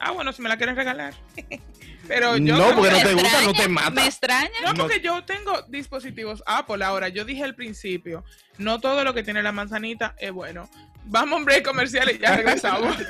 Ah, 0.00 0.10
bueno, 0.12 0.32
si 0.32 0.40
me 0.42 0.48
la 0.48 0.56
quieres 0.56 0.74
regalar. 0.76 1.14
Pero 2.08 2.36
yo 2.38 2.56
no, 2.56 2.74
porque 2.74 2.88
que- 2.88 2.96
no 2.96 3.02
te 3.08 3.14
gusta, 3.14 3.42
no 3.42 3.52
te 3.52 3.68
mata. 3.68 3.90
Me 3.90 4.06
extraña. 4.06 4.50
No, 4.64 4.72
No. 4.72 4.82
porque 4.82 5.00
yo 5.00 5.22
tengo 5.24 5.62
dispositivos 5.68 6.42
Apple 6.46 6.84
ahora. 6.84 7.08
Yo 7.08 7.24
dije 7.24 7.44
al 7.44 7.54
principio, 7.54 8.24
no 8.58 8.80
todo 8.80 9.04
lo 9.04 9.14
que 9.14 9.22
tiene 9.22 9.42
la 9.42 9.52
manzanita 9.52 10.14
es 10.18 10.32
bueno. 10.32 10.68
Vamos 11.04 11.34
a 11.34 11.36
un 11.36 11.44
break 11.44 11.64
comercial 11.64 12.10
y 12.10 12.18
ya 12.18 12.36
regresamos. 12.36 12.96